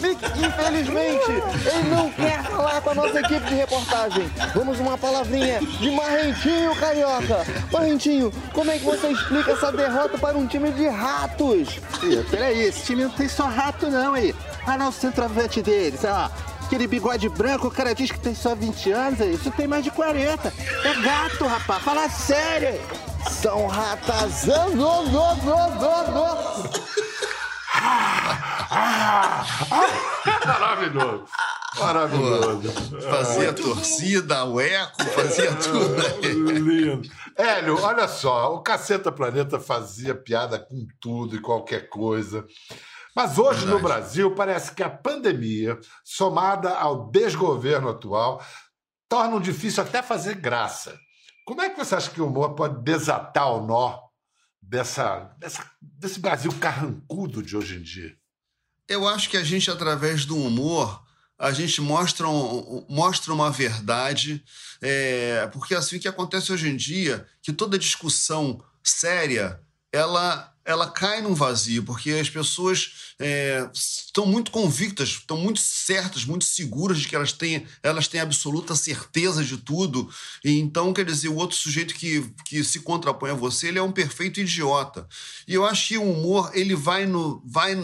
Mickey, 0.00 0.26
infelizmente, 0.46 1.30
ele 1.30 1.88
não 1.90 2.10
quer 2.10 2.42
falar 2.42 2.80
com 2.80 2.90
a 2.90 2.94
nossa 2.94 3.20
equipe 3.20 3.46
de 3.46 3.54
reportagem. 3.54 4.30
Vamos 4.54 4.80
uma 4.80 4.98
palavrinha 4.98 5.60
de 5.60 5.90
Marrentinho 5.90 6.74
Carioca. 6.76 7.44
Marrentinho, 7.72 8.32
como 8.52 8.70
é 8.70 8.78
que 8.78 8.84
você 8.84 9.08
explica 9.08 9.52
essa 9.52 9.70
derrota 9.70 10.18
para 10.18 10.36
um 10.36 10.46
time 10.46 10.70
de 10.72 10.88
ratos? 10.88 11.78
Peraí, 12.30 12.64
esse 12.64 12.84
time 12.84 13.04
não 13.04 13.10
tem 13.10 13.28
só 13.28 13.44
rato 13.44 13.90
não 13.90 14.14
aí. 14.14 14.34
Ah, 14.66 14.78
não, 14.78 14.88
o 14.88 14.92
centroavante 14.92 15.62
deles, 15.62 16.00
ó. 16.04 16.30
Aquele 16.64 16.86
bigode 16.86 17.28
branco, 17.28 17.68
o 17.68 17.70
cara 17.70 17.94
diz 17.94 18.10
que 18.10 18.18
tem 18.18 18.34
só 18.34 18.54
20 18.54 18.90
anos, 18.90 19.20
isso 19.20 19.50
tem 19.50 19.66
mais 19.66 19.84
de 19.84 19.90
40. 19.90 20.52
É 20.84 20.94
gato, 21.02 21.46
rapaz, 21.46 21.82
fala 21.82 22.08
sério. 22.08 22.80
São 23.30 23.66
ratazano, 23.66 24.74
no, 24.74 25.04
no, 25.04 25.34
no, 25.36 25.68
no. 26.10 26.94
Maravilhoso. 30.46 31.24
Maravilhoso. 31.78 33.00
Fazia 33.10 33.52
torcida, 33.52 34.44
o 34.44 34.60
eco, 34.60 35.04
fazia 35.04 35.54
tudo. 35.56 35.94
Lindo. 36.22 37.08
Hélio, 37.36 37.80
olha 37.82 38.06
só, 38.08 38.54
o 38.54 38.62
Caceta 38.62 39.10
Planeta 39.10 39.58
fazia 39.58 40.14
piada 40.14 40.58
com 40.58 40.86
tudo 41.00 41.36
e 41.36 41.40
qualquer 41.40 41.88
coisa. 41.88 42.46
Mas 43.14 43.38
hoje 43.38 43.60
Verdade. 43.60 43.76
no 43.76 43.80
Brasil 43.80 44.34
parece 44.34 44.74
que 44.74 44.82
a 44.82 44.90
pandemia, 44.90 45.78
somada 46.02 46.70
ao 46.70 47.10
desgoverno 47.10 47.90
atual, 47.90 48.44
tornam 49.08 49.40
difícil 49.40 49.82
até 49.82 50.02
fazer 50.02 50.34
graça. 50.34 50.98
Como 51.44 51.62
é 51.62 51.70
que 51.70 51.76
você 51.76 51.94
acha 51.94 52.10
que 52.10 52.20
o 52.20 52.26
humor 52.26 52.54
pode 52.54 52.82
desatar 52.82 53.52
o 53.52 53.64
nó 53.64 54.00
dessa, 54.60 55.34
dessa, 55.38 55.64
desse 55.80 56.18
Brasil 56.18 56.52
carrancudo 56.58 57.42
de 57.42 57.56
hoje 57.56 57.76
em 57.76 57.82
dia? 57.82 58.16
Eu 58.88 59.06
acho 59.06 59.30
que 59.30 59.36
a 59.36 59.44
gente, 59.44 59.70
através 59.70 60.24
do 60.24 60.36
humor, 60.36 61.04
a 61.38 61.52
gente 61.52 61.80
mostra, 61.80 62.28
um, 62.28 62.86
mostra 62.88 63.32
uma 63.32 63.50
verdade, 63.50 64.42
é, 64.80 65.46
porque 65.52 65.74
é 65.74 65.76
assim 65.76 65.98
que 65.98 66.08
acontece 66.08 66.52
hoje 66.52 66.68
em 66.68 66.76
dia, 66.76 67.26
que 67.42 67.52
toda 67.52 67.78
discussão 67.78 68.62
séria, 68.82 69.60
ela 69.92 70.53
ela 70.64 70.90
cai 70.90 71.20
num 71.20 71.34
vazio, 71.34 71.82
porque 71.82 72.10
as 72.12 72.30
pessoas 72.30 73.14
é, 73.20 73.68
estão 73.72 74.26
muito 74.26 74.50
convictas, 74.50 75.10
estão 75.10 75.36
muito 75.36 75.60
certas, 75.60 76.24
muito 76.24 76.44
seguras 76.44 76.98
de 76.98 77.08
que 77.08 77.14
elas 77.14 77.32
têm, 77.32 77.66
elas 77.82 78.08
têm 78.08 78.20
absoluta 78.20 78.74
certeza 78.74 79.44
de 79.44 79.58
tudo. 79.58 80.08
E 80.44 80.58
então, 80.58 80.92
quer 80.92 81.04
dizer, 81.04 81.28
o 81.28 81.36
outro 81.36 81.56
sujeito 81.56 81.94
que, 81.94 82.28
que 82.46 82.64
se 82.64 82.80
contrapõe 82.80 83.30
a 83.30 83.34
você, 83.34 83.68
ele 83.68 83.78
é 83.78 83.82
um 83.82 83.92
perfeito 83.92 84.40
idiota. 84.40 85.06
E 85.46 85.54
eu 85.54 85.64
acho 85.64 85.88
que 85.88 85.98
o 85.98 86.10
humor, 86.10 86.50
ele 86.54 86.74
vai 86.74 87.06
no. 87.06 87.42
Vai 87.44 87.74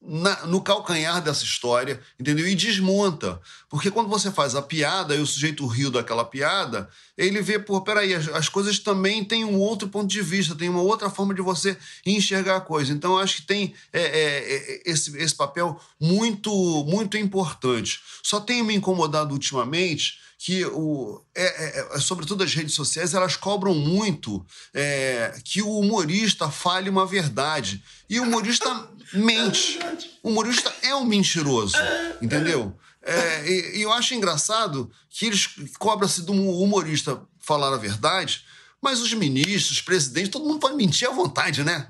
na, 0.00 0.46
no 0.46 0.60
calcanhar 0.60 1.22
dessa 1.22 1.44
história, 1.44 2.00
entendeu? 2.20 2.46
E 2.46 2.54
desmonta. 2.54 3.40
Porque 3.68 3.90
quando 3.90 4.08
você 4.08 4.30
faz 4.30 4.54
a 4.54 4.62
piada 4.62 5.14
e 5.14 5.20
o 5.20 5.26
sujeito 5.26 5.66
riu 5.66 5.90
daquela 5.90 6.24
piada, 6.24 6.88
ele 7.16 7.40
vê, 7.40 7.58
pô, 7.58 7.80
peraí, 7.80 8.14
as, 8.14 8.28
as 8.28 8.48
coisas 8.48 8.78
também 8.78 9.24
têm 9.24 9.44
um 9.44 9.58
outro 9.58 9.88
ponto 9.88 10.06
de 10.06 10.20
vista, 10.20 10.54
tem 10.54 10.68
uma 10.68 10.82
outra 10.82 11.08
forma 11.08 11.34
de 11.34 11.42
você 11.42 11.76
enxergar 12.04 12.56
a 12.56 12.60
coisa. 12.60 12.92
Então, 12.92 13.18
acho 13.18 13.36
que 13.36 13.46
tem 13.46 13.74
é, 13.92 14.00
é, 14.00 14.54
é, 14.54 14.82
esse, 14.84 15.16
esse 15.16 15.34
papel 15.34 15.80
muito, 16.00 16.50
muito 16.84 17.16
importante. 17.16 18.00
Só 18.22 18.40
tem 18.40 18.62
me 18.62 18.74
incomodado 18.74 19.32
ultimamente 19.32 20.23
que 20.44 20.62
o, 20.66 21.22
é, 21.34 21.42
é, 21.42 21.88
é, 21.96 21.98
sobretudo 22.00 22.44
as 22.44 22.52
redes 22.52 22.74
sociais 22.74 23.14
elas 23.14 23.34
cobram 23.34 23.74
muito 23.74 24.44
é, 24.74 25.40
que 25.42 25.62
o 25.62 25.78
humorista 25.78 26.50
fale 26.50 26.90
uma 26.90 27.06
verdade 27.06 27.82
e 28.10 28.20
o 28.20 28.24
humorista 28.24 28.90
mente 29.14 29.78
o 30.22 30.28
humorista 30.28 30.70
é 30.82 30.94
um 30.94 31.06
mentiroso 31.06 31.78
entendeu 32.20 32.76
É, 33.06 33.46
e, 33.46 33.78
e 33.78 33.82
eu 33.82 33.92
acho 33.92 34.14
engraçado 34.14 34.90
que 35.10 35.26
eles 35.26 35.48
cobram-se 35.78 36.22
do 36.22 36.32
humorista 36.32 37.20
falar 37.38 37.72
a 37.74 37.76
verdade, 37.76 38.44
mas 38.80 39.00
os 39.02 39.12
ministros, 39.12 39.82
presidentes, 39.82 40.30
todo 40.30 40.46
mundo 40.46 40.58
pode 40.58 40.74
mentir 40.74 41.06
à 41.06 41.12
vontade, 41.12 41.62
né? 41.62 41.88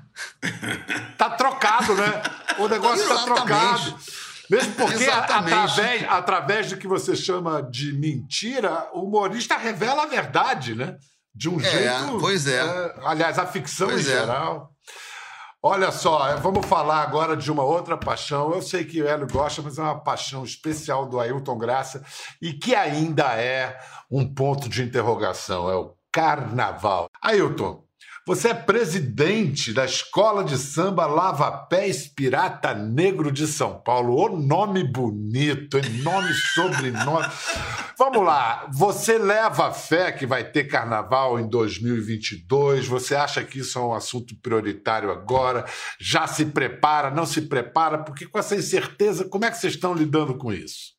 Tá 1.17 1.29
trocado, 1.29 1.95
né? 1.95 2.21
O 2.59 2.67
negócio 2.67 3.07
tá 3.07 3.13
Exatamente. 3.13 3.45
trocado. 3.45 3.99
Mesmo 4.49 4.73
porque, 4.75 5.05
através, 5.05 5.77
através 6.09 6.69
do 6.69 6.77
que 6.77 6.87
você 6.87 7.15
chama 7.15 7.61
de 7.63 7.93
mentira, 7.93 8.87
o 8.93 9.01
humorista 9.07 9.57
revela 9.57 10.03
a 10.03 10.07
verdade, 10.07 10.75
né? 10.75 10.97
De 11.33 11.49
um 11.49 11.59
É, 11.59 11.63
jeito. 11.69 12.17
pois 12.19 12.47
é. 12.47 12.61
aliás, 13.03 13.37
a 13.39 13.45
ficção 13.45 13.87
Pois 13.87 14.07
em 14.07 14.11
é. 14.11 14.19
geral. 14.19 14.71
Olha 15.61 15.91
só, 15.91 16.27
é, 16.29 16.35
vamos 16.35 16.63
falar 16.67 17.01
agora 17.01 17.35
de 17.35 17.51
uma 17.51 17.63
outra 17.63 17.97
paixão. 17.97 18.53
Eu 18.53 18.61
sei 18.61 18.85
que 18.85 19.01
o 19.01 19.07
Hélio 19.07 19.27
gosta, 19.27 19.63
mas 19.63 19.79
é 19.79 19.81
uma 19.81 19.99
paixão 19.99 20.43
especial 20.43 21.07
do 21.07 21.19
Ailton 21.19 21.57
Graça 21.57 22.03
e 22.39 22.53
que 22.53 22.75
ainda 22.75 23.33
é 23.33 23.75
um 24.11 24.31
ponto 24.31 24.69
de 24.69 24.83
interrogação: 24.83 25.67
é 25.67 25.75
o 25.75 25.95
carnaval. 26.11 27.09
Ailton, 27.19 27.83
você 28.27 28.49
é 28.49 28.53
presidente 28.55 29.71
da 29.71 29.85
Escola 29.85 30.43
de 30.43 30.57
Samba 30.57 31.05
Lava 31.05 31.51
Pés 31.67 32.07
Pirata 32.07 32.73
Negro 32.73 33.31
de 33.31 33.45
São 33.45 33.79
Paulo. 33.79 34.15
O 34.15 34.35
nome 34.35 34.83
bonito, 34.83 35.77
nome, 36.01 36.33
sobrenome. 36.33 37.27
Vamos 37.99 38.25
lá, 38.25 38.67
você 38.73 39.19
leva 39.19 39.71
fé 39.71 40.11
que 40.11 40.25
vai 40.25 40.43
ter 40.43 40.63
carnaval 40.63 41.39
em 41.39 41.47
2022? 41.47 42.87
Você 42.87 43.15
acha 43.15 43.43
que 43.43 43.59
isso 43.59 43.77
é 43.77 43.81
um 43.81 43.93
assunto 43.93 44.35
prioritário 44.41 45.11
agora? 45.11 45.63
Já 45.99 46.25
se 46.25 46.45
prepara, 46.47 47.11
não 47.11 47.27
se 47.27 47.43
prepara? 47.43 48.03
Porque 48.03 48.25
com 48.25 48.39
essa 48.39 48.55
incerteza, 48.55 49.25
como 49.25 49.45
é 49.45 49.51
que 49.51 49.57
vocês 49.57 49.73
estão 49.73 49.93
lidando 49.93 50.35
com 50.35 50.51
isso? 50.51 50.95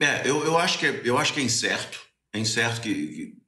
É, 0.00 0.28
eu, 0.28 0.42
eu, 0.44 0.56
acho 0.56 0.78
que 0.78 0.86
é, 0.86 1.02
eu 1.04 1.18
acho 1.18 1.34
que 1.34 1.40
é 1.40 1.44
incerto. 1.44 2.00
É 2.34 2.38
incerto 2.38 2.80
que, 2.80 2.94
que, 2.94 3.41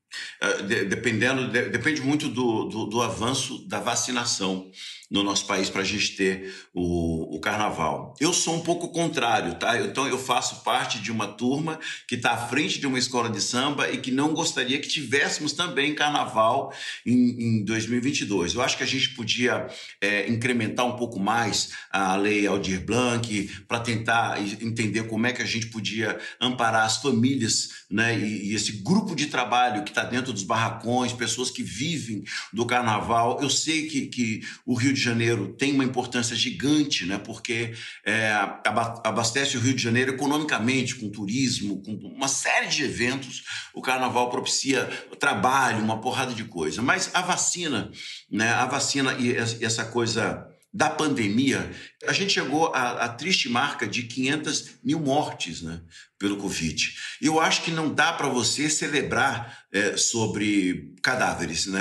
dependendo, 0.88 1.48
de- 1.48 1.68
depende 1.70 2.00
muito 2.00 2.28
do, 2.28 2.64
do, 2.64 2.86
do 2.86 3.02
avanço 3.02 3.66
da 3.68 3.80
vacinação 3.80 4.70
no 5.10 5.22
nosso 5.22 5.46
país 5.46 5.68
para 5.68 5.82
a 5.82 5.84
gente 5.84 6.16
ter 6.16 6.54
o, 6.72 7.36
o 7.36 7.40
carnaval. 7.40 8.14
Eu 8.18 8.32
sou 8.32 8.54
um 8.54 8.60
pouco 8.60 8.88
contrário, 8.88 9.54
tá? 9.56 9.78
Então 9.80 10.08
eu 10.08 10.18
faço 10.18 10.62
parte 10.62 10.98
de 10.98 11.12
uma 11.12 11.28
turma 11.28 11.78
que 12.08 12.14
está 12.14 12.32
à 12.32 12.36
frente 12.48 12.80
de 12.80 12.86
uma 12.86 12.98
escola 12.98 13.28
de 13.28 13.40
samba 13.40 13.90
e 13.90 13.98
que 13.98 14.10
não 14.10 14.32
gostaria 14.32 14.80
que 14.80 14.88
tivéssemos 14.88 15.52
também 15.52 15.94
carnaval 15.94 16.72
em, 17.04 17.58
em 17.58 17.64
2022. 17.64 18.54
Eu 18.54 18.62
acho 18.62 18.76
que 18.76 18.82
a 18.82 18.86
gente 18.86 19.10
podia 19.10 19.66
eh, 20.00 20.28
incrementar 20.28 20.86
um 20.86 20.96
pouco 20.96 21.20
mais 21.20 21.72
a 21.90 22.16
lei 22.16 22.46
Aldir 22.46 22.84
Blanc 22.84 23.50
para 23.68 23.80
tentar 23.80 24.40
entender 24.40 25.04
como 25.04 25.26
é 25.26 25.32
que 25.32 25.42
a 25.42 25.46
gente 25.46 25.66
podia 25.66 26.18
amparar 26.40 26.86
as 26.86 26.96
famílias 27.02 27.84
né, 27.90 28.18
e, 28.18 28.50
e 28.50 28.54
esse 28.54 28.72
grupo 28.72 29.14
de 29.14 29.26
trabalho 29.26 29.84
que 29.84 29.90
está 29.90 30.02
dentro 30.02 30.32
dos 30.32 30.42
barracões, 30.42 31.12
pessoas 31.12 31.50
que 31.50 31.62
vivem 31.62 32.24
do 32.52 32.64
carnaval. 32.64 33.38
Eu 33.42 33.50
sei 33.50 33.86
que, 33.86 34.06
que 34.06 34.40
o 34.64 34.74
Rio 34.74 34.93
de 34.94 35.00
Janeiro 35.00 35.54
tem 35.58 35.72
uma 35.72 35.84
importância 35.84 36.34
gigante, 36.34 37.04
né, 37.04 37.18
porque 37.18 37.74
é, 38.04 38.30
aba- 38.64 39.02
abastece 39.04 39.56
o 39.56 39.60
Rio 39.60 39.74
de 39.74 39.82
Janeiro 39.82 40.14
economicamente, 40.14 40.94
com 40.96 41.10
turismo, 41.10 41.82
com 41.82 41.92
uma 41.92 42.28
série 42.28 42.68
de 42.68 42.84
eventos. 42.84 43.42
O 43.74 43.82
carnaval 43.82 44.30
propicia 44.30 44.86
trabalho, 45.18 45.82
uma 45.82 46.00
porrada 46.00 46.32
de 46.34 46.44
coisa. 46.44 46.80
Mas 46.82 47.10
a 47.14 47.20
vacina, 47.22 47.90
né, 48.30 48.50
a 48.52 48.66
vacina 48.66 49.12
e 49.18 49.34
essa- 49.36 49.84
coisa 49.84 50.46
da 50.76 50.90
pandemia, 50.90 51.70
a 52.04 52.12
gente 52.12 52.32
chegou 52.32 52.74
à, 52.74 53.04
à 53.04 53.08
triste 53.08 53.48
marca 53.48 53.86
de 53.86 54.02
500 54.04 54.70
mil 54.82 54.98
mortes 54.98 55.62
né, 55.62 55.80
pelo 56.18 56.36
Covid. 56.36 56.92
Eu 57.22 57.38
acho 57.38 57.62
que 57.62 57.70
não 57.70 57.94
dá 57.94 58.12
para 58.12 58.26
você 58.28 58.68
celebrar 58.68 59.56
é, 59.72 59.96
sobre 59.96 60.92
cadáveres. 61.00 61.66
Né? 61.66 61.80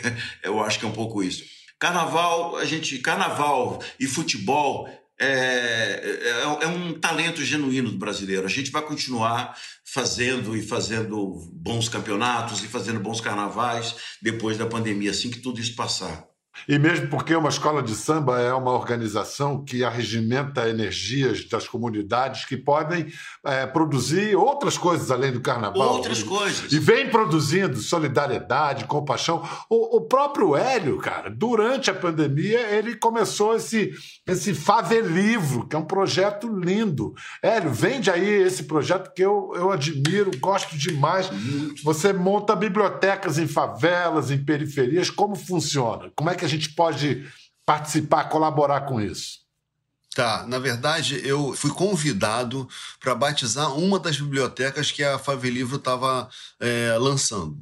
Eu 0.44 0.62
acho 0.62 0.78
que 0.78 0.84
é 0.84 0.88
um 0.88 0.92
pouco 0.92 1.22
isso. 1.22 1.42
Carnaval, 1.84 2.56
a 2.56 2.64
gente, 2.64 2.96
carnaval 2.96 3.78
e 4.00 4.06
futebol 4.06 4.88
é, 5.20 5.28
é, 5.28 6.64
é 6.64 6.66
um 6.66 6.98
talento 6.98 7.44
genuíno 7.44 7.90
do 7.90 7.98
brasileiro. 7.98 8.46
A 8.46 8.48
gente 8.48 8.70
vai 8.70 8.80
continuar 8.80 9.54
fazendo 9.84 10.56
e 10.56 10.62
fazendo 10.62 11.46
bons 11.52 11.90
campeonatos 11.90 12.64
e 12.64 12.68
fazendo 12.68 13.00
bons 13.00 13.20
carnavais 13.20 13.96
depois 14.22 14.56
da 14.56 14.64
pandemia, 14.64 15.10
assim 15.10 15.30
que 15.30 15.40
tudo 15.40 15.60
isso 15.60 15.74
passar. 15.74 16.24
E 16.68 16.78
mesmo 16.78 17.08
porque 17.08 17.34
uma 17.34 17.48
escola 17.48 17.82
de 17.82 17.94
samba 17.94 18.40
é 18.40 18.52
uma 18.54 18.72
organização 18.72 19.62
que 19.62 19.84
arregimenta 19.84 20.68
energias 20.68 21.44
das 21.48 21.68
comunidades 21.68 22.44
que 22.44 22.56
podem 22.56 23.12
é, 23.44 23.66
produzir 23.66 24.34
outras 24.36 24.78
coisas 24.78 25.10
além 25.10 25.32
do 25.32 25.40
carnaval. 25.40 25.94
Outras 25.94 26.20
e, 26.20 26.24
coisas. 26.24 26.72
E 26.72 26.78
vem 26.78 27.10
produzindo 27.10 27.76
solidariedade, 27.76 28.86
compaixão. 28.86 29.46
O, 29.68 29.98
o 29.98 30.00
próprio 30.02 30.56
Hélio, 30.56 30.98
cara, 30.98 31.28
durante 31.28 31.90
a 31.90 31.94
pandemia, 31.94 32.60
ele 32.70 32.96
começou 32.96 33.54
esse, 33.54 33.92
esse 34.26 34.54
Favelivro, 34.54 35.66
que 35.66 35.76
é 35.76 35.78
um 35.78 35.84
projeto 35.84 36.48
lindo. 36.48 37.14
Hélio, 37.42 37.72
vende 37.72 38.10
aí 38.10 38.26
esse 38.42 38.64
projeto 38.64 39.12
que 39.12 39.22
eu, 39.22 39.52
eu 39.54 39.70
admiro, 39.70 40.30
gosto 40.38 40.76
demais. 40.78 41.28
Você 41.82 42.12
monta 42.12 42.56
bibliotecas 42.56 43.38
em 43.38 43.46
favelas, 43.46 44.30
em 44.30 44.42
periferias. 44.42 45.10
Como 45.10 45.36
funciona? 45.36 46.10
Como 46.16 46.30
é 46.30 46.34
que 46.34 46.43
a 46.44 46.48
gente 46.48 46.70
pode 46.70 47.26
participar, 47.64 48.24
colaborar 48.24 48.82
com 48.82 49.00
isso? 49.00 49.44
Tá, 50.14 50.46
na 50.46 50.60
verdade, 50.60 51.20
eu 51.26 51.54
fui 51.54 51.72
convidado 51.72 52.68
para 53.00 53.16
batizar 53.16 53.76
uma 53.76 53.98
das 53.98 54.16
bibliotecas 54.16 54.92
que 54.92 55.02
a 55.02 55.18
Favelivro 55.18 55.76
estava 55.76 56.28
é, 56.60 56.96
lançando. 56.98 57.58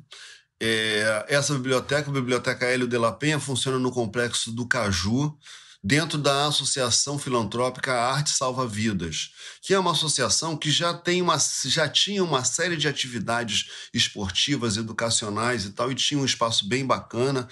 É, 0.61 1.25
essa 1.29 1.55
biblioteca, 1.55 2.11
a 2.11 2.13
Biblioteca 2.13 2.67
Hélio 2.67 2.87
de 2.87 2.99
la 2.99 3.11
Penha, 3.11 3.41
funciona 3.41 3.79
no 3.79 3.91
complexo 3.91 4.53
do 4.53 4.67
Caju, 4.67 5.37
dentro 5.83 6.17
da 6.17 6.47
Associação 6.47 7.19
Filantrópica 7.19 7.93
Arte 7.93 8.31
Salva 8.31 8.67
Vidas, 8.67 9.31
que 9.61 9.75
é 9.75 9.79
uma 9.79 9.91
associação 9.91 10.57
que 10.57 10.71
já, 10.71 10.95
tem 10.95 11.21
uma, 11.21 11.37
já 11.65 11.89
tinha 11.89 12.23
uma 12.23 12.45
série 12.45 12.77
de 12.77 12.87
atividades 12.87 13.89
esportivas, 13.93 14.77
educacionais 14.77 15.65
e 15.65 15.71
tal, 15.71 15.91
e 15.91 15.97
tinha 15.97 16.21
um 16.21 16.25
espaço 16.25 16.69
bem 16.69 16.87
bacana. 16.87 17.49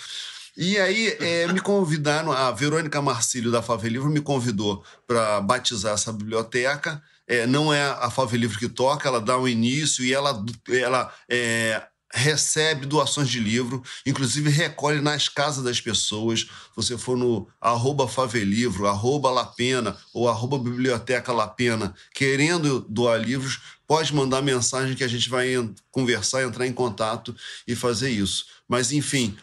E 0.57 0.79
aí 0.79 1.17
é, 1.21 1.53
me 1.53 1.61
convidaram, 1.61 2.33
a 2.33 2.51
Verônica 2.51 3.01
Marcílio 3.01 3.51
da 3.51 3.63
Favelivro 3.63 4.11
me 4.11 4.21
convidou 4.21 4.85
para 5.07 5.41
batizar 5.41 5.95
essa 5.95 6.13
biblioteca. 6.13 7.03
É, 7.27 7.47
não 7.47 7.73
é 7.73 7.85
a 7.85 8.11
Favelivro 8.11 8.59
que 8.59 8.69
toca, 8.69 9.09
ela 9.09 9.21
dá 9.21 9.39
um 9.39 9.47
início 9.47 10.05
e 10.05 10.13
ela, 10.13 10.45
ela 10.69 11.15
é, 11.29 11.81
recebe 12.13 12.87
doações 12.87 13.29
de 13.29 13.39
livro, 13.39 13.83
inclusive 14.05 14.51
recolhe 14.51 15.01
nas 15.01 15.29
casas 15.29 15.63
das 15.63 15.81
pessoas. 15.81 16.49
Você 16.75 16.99
for 16.99 17.17
no 17.17 17.49
arroba 17.61 18.09
Favelivro, 18.09 18.87
arroba 18.87 19.31
Lapena 19.31 19.97
ou 20.13 20.29
arroba 20.29 20.59
Biblioteca 20.59 21.33
Lapena, 21.33 21.95
querendo 22.13 22.85
doar 22.89 23.21
livros, 23.21 23.61
pode 23.87 24.13
mandar 24.15 24.43
mensagem 24.43 24.97
que 24.97 25.05
a 25.05 25.09
gente 25.09 25.29
vai 25.29 25.49
conversar, 25.91 26.43
entrar 26.43 26.67
em 26.67 26.73
contato 26.73 27.35
e 27.67 27.77
fazer 27.77 28.11
isso. 28.11 28.47
Mas, 28.69 28.93
enfim, 28.93 29.37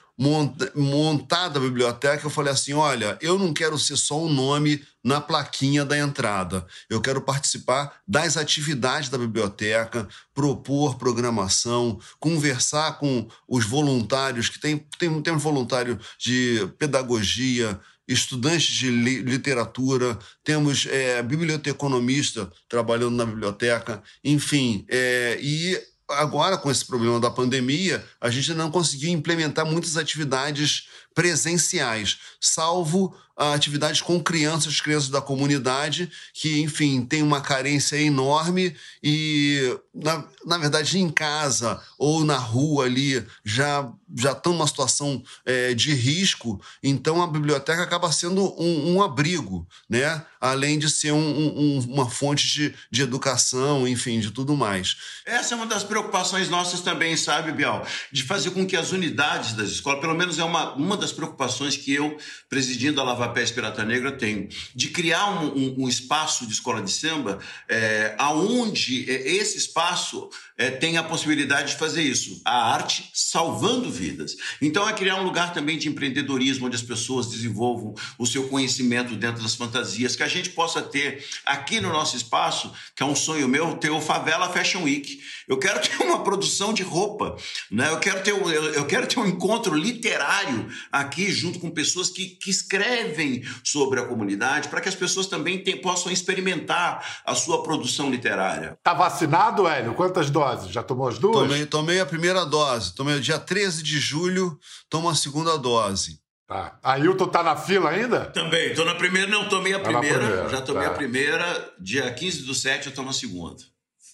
montada 0.76 1.60
a 1.60 1.62
biblioteca, 1.62 2.26
eu 2.26 2.30
falei 2.30 2.52
assim: 2.52 2.74
olha, 2.74 3.18
eu 3.22 3.38
não 3.38 3.54
quero 3.54 3.78
ser 3.78 3.96
só 3.98 4.24
um 4.24 4.32
nome 4.34 4.84
na 5.04 5.22
plaquinha 5.22 5.86
da 5.86 5.98
entrada. 5.98 6.66
Eu 6.90 7.00
quero 7.00 7.22
participar 7.22 8.02
das 8.08 8.36
atividades 8.36 9.10
da 9.10 9.18
biblioteca, 9.18 10.08
propor 10.34 10.98
programação, 10.98 12.00
conversar 12.20 12.98
com 12.98 13.28
os 13.48 13.66
voluntários, 13.66 14.50
que 14.50 14.60
tem, 14.60 14.86
tem, 14.98 15.22
tem 15.22 15.34
um 15.34 15.38
voluntário 15.38 16.00
de 16.20 16.68
pedagogia, 16.80 17.80
estudantes 18.08 18.74
de 18.74 18.90
li 18.90 19.22
literatura, 19.22 20.18
temos 20.44 20.88
é, 20.88 21.22
biblioteconomista 21.22 22.52
trabalhando 22.68 23.16
na 23.16 23.26
biblioteca, 23.26 24.02
enfim, 24.24 24.86
é, 24.90 25.38
e 25.42 25.80
agora, 26.10 26.58
com 26.58 26.72
esse 26.72 26.86
problema 26.86 27.20
da 27.20 27.30
pandemia, 27.30 28.04
a 28.22 28.30
gente 28.30 28.54
não 28.54 28.72
conseguiu 28.72 29.10
implementar 29.12 29.66
muitas 29.66 29.98
atividades 29.98 30.88
presenciais, 31.18 32.20
salvo 32.40 33.12
atividades 33.36 34.02
com 34.02 34.22
crianças, 34.22 34.80
crianças 34.80 35.10
da 35.10 35.20
comunidade, 35.20 36.12
que, 36.32 36.62
enfim, 36.62 37.04
tem 37.04 37.24
uma 37.24 37.42
carência 37.42 37.96
enorme 37.96 38.76
e, 39.02 39.76
na, 39.94 40.26
na 40.46 40.58
verdade, 40.60 41.00
em 41.00 41.10
casa 41.10 41.82
ou 41.98 42.24
na 42.24 42.38
rua 42.38 42.86
ali, 42.86 43.26
já 43.44 43.92
já 44.16 44.32
estão 44.32 44.54
numa 44.54 44.66
situação 44.66 45.22
é, 45.46 45.74
de 45.74 45.94
risco, 45.94 46.62
então 46.82 47.22
a 47.22 47.28
biblioteca 47.28 47.84
acaba 47.84 48.10
sendo 48.10 48.56
um, 48.58 48.96
um 48.96 49.02
abrigo, 49.02 49.68
né? 49.90 50.24
além 50.40 50.80
de 50.80 50.90
ser 50.90 51.12
um, 51.12 51.18
um, 51.20 51.80
uma 51.90 52.10
fonte 52.10 52.48
de, 52.48 52.76
de 52.90 53.02
educação, 53.02 53.88
enfim, 53.88 54.20
de 54.20 54.32
tudo 54.32 54.56
mais. 54.56 54.96
Essa 55.26 55.54
é 55.54 55.58
uma 55.58 55.66
das 55.66 55.84
preocupações 55.84 56.48
nossas 56.48 56.80
também, 56.80 57.18
sabe, 57.18 57.52
Bial? 57.52 57.86
De 58.12 58.24
fazer 58.24 58.52
com 58.52 58.66
que 58.66 58.78
as 58.78 58.92
unidades 58.92 59.54
das 59.54 59.70
escolas, 59.70 60.00
pelo 60.00 60.16
menos 60.16 60.40
é 60.40 60.44
uma, 60.44 60.74
uma 60.76 60.96
das 60.96 61.07
preocupações 61.12 61.76
que 61.78 61.94
eu, 61.94 62.18
presidindo 62.50 63.00
a 63.02 63.04
Lava 63.04 63.30
Pés 63.30 63.52
Pirata 63.52 63.84
Negra, 63.84 64.12
tenho, 64.12 64.48
de 64.74 64.90
criar 64.90 65.44
um, 65.44 65.84
um 65.84 65.88
espaço 65.88 66.46
de 66.46 66.54
escola 66.54 66.82
de 66.82 66.92
samba 66.92 67.40
é, 67.70 68.16
aonde 68.18 69.10
é, 69.10 69.36
esse 69.36 69.58
espaço 69.58 70.30
é, 70.58 70.72
tem 70.72 70.98
a 70.98 71.04
possibilidade 71.04 71.74
de 71.74 71.78
fazer 71.78 72.02
isso. 72.02 72.42
A 72.44 72.74
arte 72.74 73.10
salvando 73.14 73.92
vidas. 73.92 74.36
Então 74.62 74.88
é 74.88 74.94
criar 74.94 75.18
um 75.18 75.24
lugar 75.24 75.54
também 75.54 75.78
de 75.78 75.88
empreendedorismo, 75.88 76.66
onde 76.66 76.76
as 76.76 76.82
pessoas 76.82 77.28
desenvolvam 77.28 77.94
o 78.18 78.26
seu 78.26 78.48
conhecimento 78.48 79.16
dentro 79.16 79.42
das 79.44 79.56
fantasias, 79.56 80.16
que 80.16 80.24
a 80.24 80.28
gente 80.28 80.50
possa 80.50 80.82
ter 80.82 81.24
aqui 81.46 81.80
no 81.80 81.90
nosso 81.90 82.16
espaço, 82.16 82.72
que 82.96 83.04
é 83.04 83.06
um 83.06 83.16
sonho 83.16 83.48
meu, 83.48 83.78
ter 83.78 83.92
o 83.92 84.02
Favela 84.02 84.50
Fashion 84.50 84.84
Week. 84.84 85.20
Eu 85.48 85.58
quero 85.58 85.80
ter 85.80 86.04
uma 86.04 86.24
produção 86.24 86.74
de 86.74 86.84
roupa, 86.84 87.38
né? 87.72 87.90
eu, 87.90 88.00
quero 88.00 88.22
ter, 88.22 88.34
um, 88.34 88.50
eu 88.52 88.86
quero 88.86 89.08
ter 89.08 89.18
um 89.20 89.26
encontro 89.26 89.74
literário 89.76 90.68
aqui, 90.92 91.32
junto 91.32 91.58
com 91.60 91.72
pessoas 91.72 92.10
que, 92.10 92.26
que 92.26 92.50
escrevem 92.50 93.44
sobre 93.64 94.00
a 94.00 94.06
comunidade, 94.06 94.68
para 94.68 94.82
que 94.82 94.90
as 94.90 94.96
pessoas 94.96 95.28
também 95.28 95.64
tem, 95.64 95.80
possam 95.80 96.12
experimentar 96.12 97.22
a 97.26 97.34
sua 97.34 97.64
produção 97.64 98.10
literária. 98.10 98.78
Tá 98.84 98.94
vacinado, 98.94 99.68
Hélio? 99.68 99.94
Quantas 99.94 100.30
doses? 100.30 100.72
Já 100.72 100.84
tomou 100.84 101.08
as 101.08 101.18
duas? 101.18 101.48
Tomei, 101.48 101.66
tomei 101.66 102.00
a 102.02 102.06
primeira 102.06 102.46
dose. 102.46 102.94
Tomei 102.94 103.20
dia 103.20 103.40
13 103.40 103.82
de 103.84 104.00
julho, 104.00 104.60
tomo 104.90 105.08
a 105.08 105.16
segunda 105.16 105.58
dose. 105.58 106.20
Tá. 106.46 106.78
Ailton 106.82 107.28
tá 107.28 107.44
na 107.44 107.56
fila 107.58 107.90
ainda? 107.90 108.26
Também, 108.28 108.74
tô 108.74 108.86
na 108.86 108.96
primeira, 108.96 109.30
não, 109.30 109.50
tomei 109.50 109.74
a 109.74 109.80
Tá 109.80 109.90
primeira, 109.92 110.20
primeira, 110.20 110.50
já 110.50 110.62
tomei 110.62 110.84
tá. 110.84 110.90
a 110.90 110.94
primeira, 110.94 111.74
dia 111.80 112.14
15 112.14 112.44
do 112.44 112.54
7 112.54 112.88
eu 112.88 112.94
tomo 112.94 113.10
a 113.10 113.14
segunda. 113.14 113.62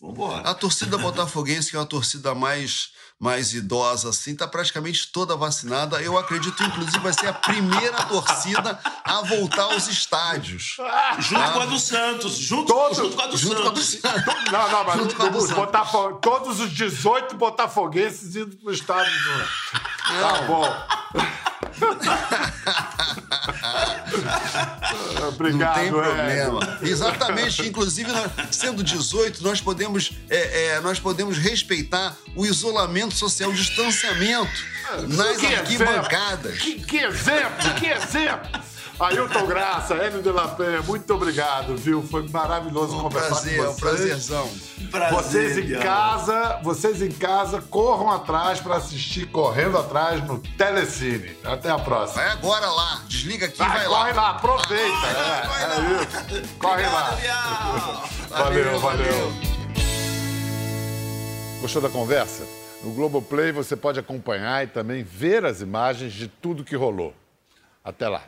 Vambora. 0.04 0.42
A 0.50 0.54
torcida 0.54 0.98
botafoguense, 0.98 1.70
que 1.70 1.78
é 1.78 1.80
uma 1.80 1.86
torcida 1.86 2.36
mais, 2.36 2.90
mais 3.18 3.54
idosa, 3.54 4.10
assim, 4.10 4.36
tá 4.36 4.46
praticamente 4.46 5.08
toda 5.14 5.34
vacinada. 5.38 6.02
Eu 6.02 6.18
acredito, 6.18 6.62
inclusive, 6.62 7.00
vai 7.00 7.14
ser 7.14 7.28
a 7.28 7.34
primeira 7.34 8.04
torcida 8.04 8.78
a 9.06 9.22
voltar 9.22 9.64
aos 9.64 9.88
estádios. 9.88 10.76
Junto 11.20 11.52
com 11.54 11.60
a 11.62 11.66
do 11.66 11.80
Santos, 11.80 12.34
junto, 12.36 12.74
junto 12.94 13.16
com 13.16 13.22
a 13.22 13.28
do 13.28 13.38
junto 13.38 13.62
com 13.62 13.68
a 13.70 13.72
do 13.72 13.82
Santos. 13.82 14.52
Não, 14.52 14.70
não, 14.72 14.84
mas 14.84 14.96
Junto 15.00 15.16
com 15.16 15.24
a 15.24 15.30
do 15.30 15.38
os 15.38 15.44
Santos. 15.46 15.56
Botafo- 15.56 16.14
todos 16.22 16.60
os 16.60 16.70
18 16.74 17.36
botafoguenses 17.38 18.36
indo 18.36 18.58
pro 18.58 18.74
estádio. 18.74 19.10
do- 19.14 19.64
Tá 20.20 20.42
bom. 20.42 20.68
Obrigado, 25.30 25.76
Não 25.76 25.82
tem 25.84 25.92
problema. 25.92 26.80
Exatamente. 26.82 27.68
Inclusive, 27.68 28.12
nós- 28.12 28.32
sendo 28.52 28.84
18, 28.84 29.44
nós 29.44 29.62
podemos, 29.62 30.12
é, 30.30 30.66
é, 30.76 30.82
nós 30.82 31.00
podemos 31.00 31.38
respeitar 31.38 32.16
o 32.36 32.46
isolamento 32.46 33.16
social, 33.16 33.50
o 33.50 33.54
distanciamento 33.54 34.52
nas 35.08 35.38
Que 35.38 35.48
arquibancadas. 35.56 36.54
exemplo, 36.54 36.60
Que, 36.60 36.76
que 36.86 36.98
exemplo, 36.98 37.74
que 37.80 37.86
exemplo. 37.88 38.62
Ailton 39.04 39.46
Graça, 39.46 39.96
Hélio 39.96 40.22
de 40.22 40.32
la 40.32 40.48
Penha, 40.50 40.82
muito 40.82 41.14
obrigado, 41.14 41.76
viu? 41.76 42.02
Foi 42.04 42.28
maravilhoso 42.30 42.96
Um 42.98 43.02
conversar 43.02 43.30
prazer, 43.30 43.58
com 43.58 43.64
é 43.64 43.68
um 43.68 43.72
vocês. 43.74 43.80
prazerzão. 43.82 44.50
Prazer, 44.92 45.14
Vocês 45.14 45.58
em 45.58 45.80
casa, 45.80 46.60
vocês 46.64 47.02
em 47.02 47.12
casa, 47.12 47.62
corram 47.62 48.12
atrás 48.12 48.60
para 48.60 48.76
assistir 48.76 49.26
Correndo 49.28 49.78
Atrás 49.78 50.24
no 50.26 50.40
Telecine. 50.40 51.36
Até 51.44 51.70
a 51.70 51.80
próxima. 51.80 52.22
Vai 52.24 52.32
agora 52.32 52.70
lá, 52.70 53.02
desliga 53.08 53.46
aqui 53.48 53.58
Vai, 53.58 53.70
vai 53.70 53.86
corre 53.86 54.14
lá. 54.14 54.22
lá, 54.22 54.30
aproveita. 54.32 55.08
É, 55.08 56.36
é 56.36 56.42
isso. 56.42 56.58
Corre 56.60 56.84
lá. 56.84 57.18
Valeu, 58.30 58.80
valeu. 58.80 59.34
Gostou 61.62 61.82
da 61.82 61.90
conversa? 61.90 62.44
No 62.84 62.92
Globoplay 62.94 63.52
você 63.52 63.76
pode 63.76 64.00
acompanhar 64.00 64.64
e 64.64 64.68
também 64.68 65.04
ver 65.04 65.46
as 65.46 65.62
imagens 65.62 66.12
de 66.14 66.28
tudo 66.28 66.64
que 66.64 66.76
rolou. 66.76 67.14
Até 67.84 68.08
lá. 68.10 68.22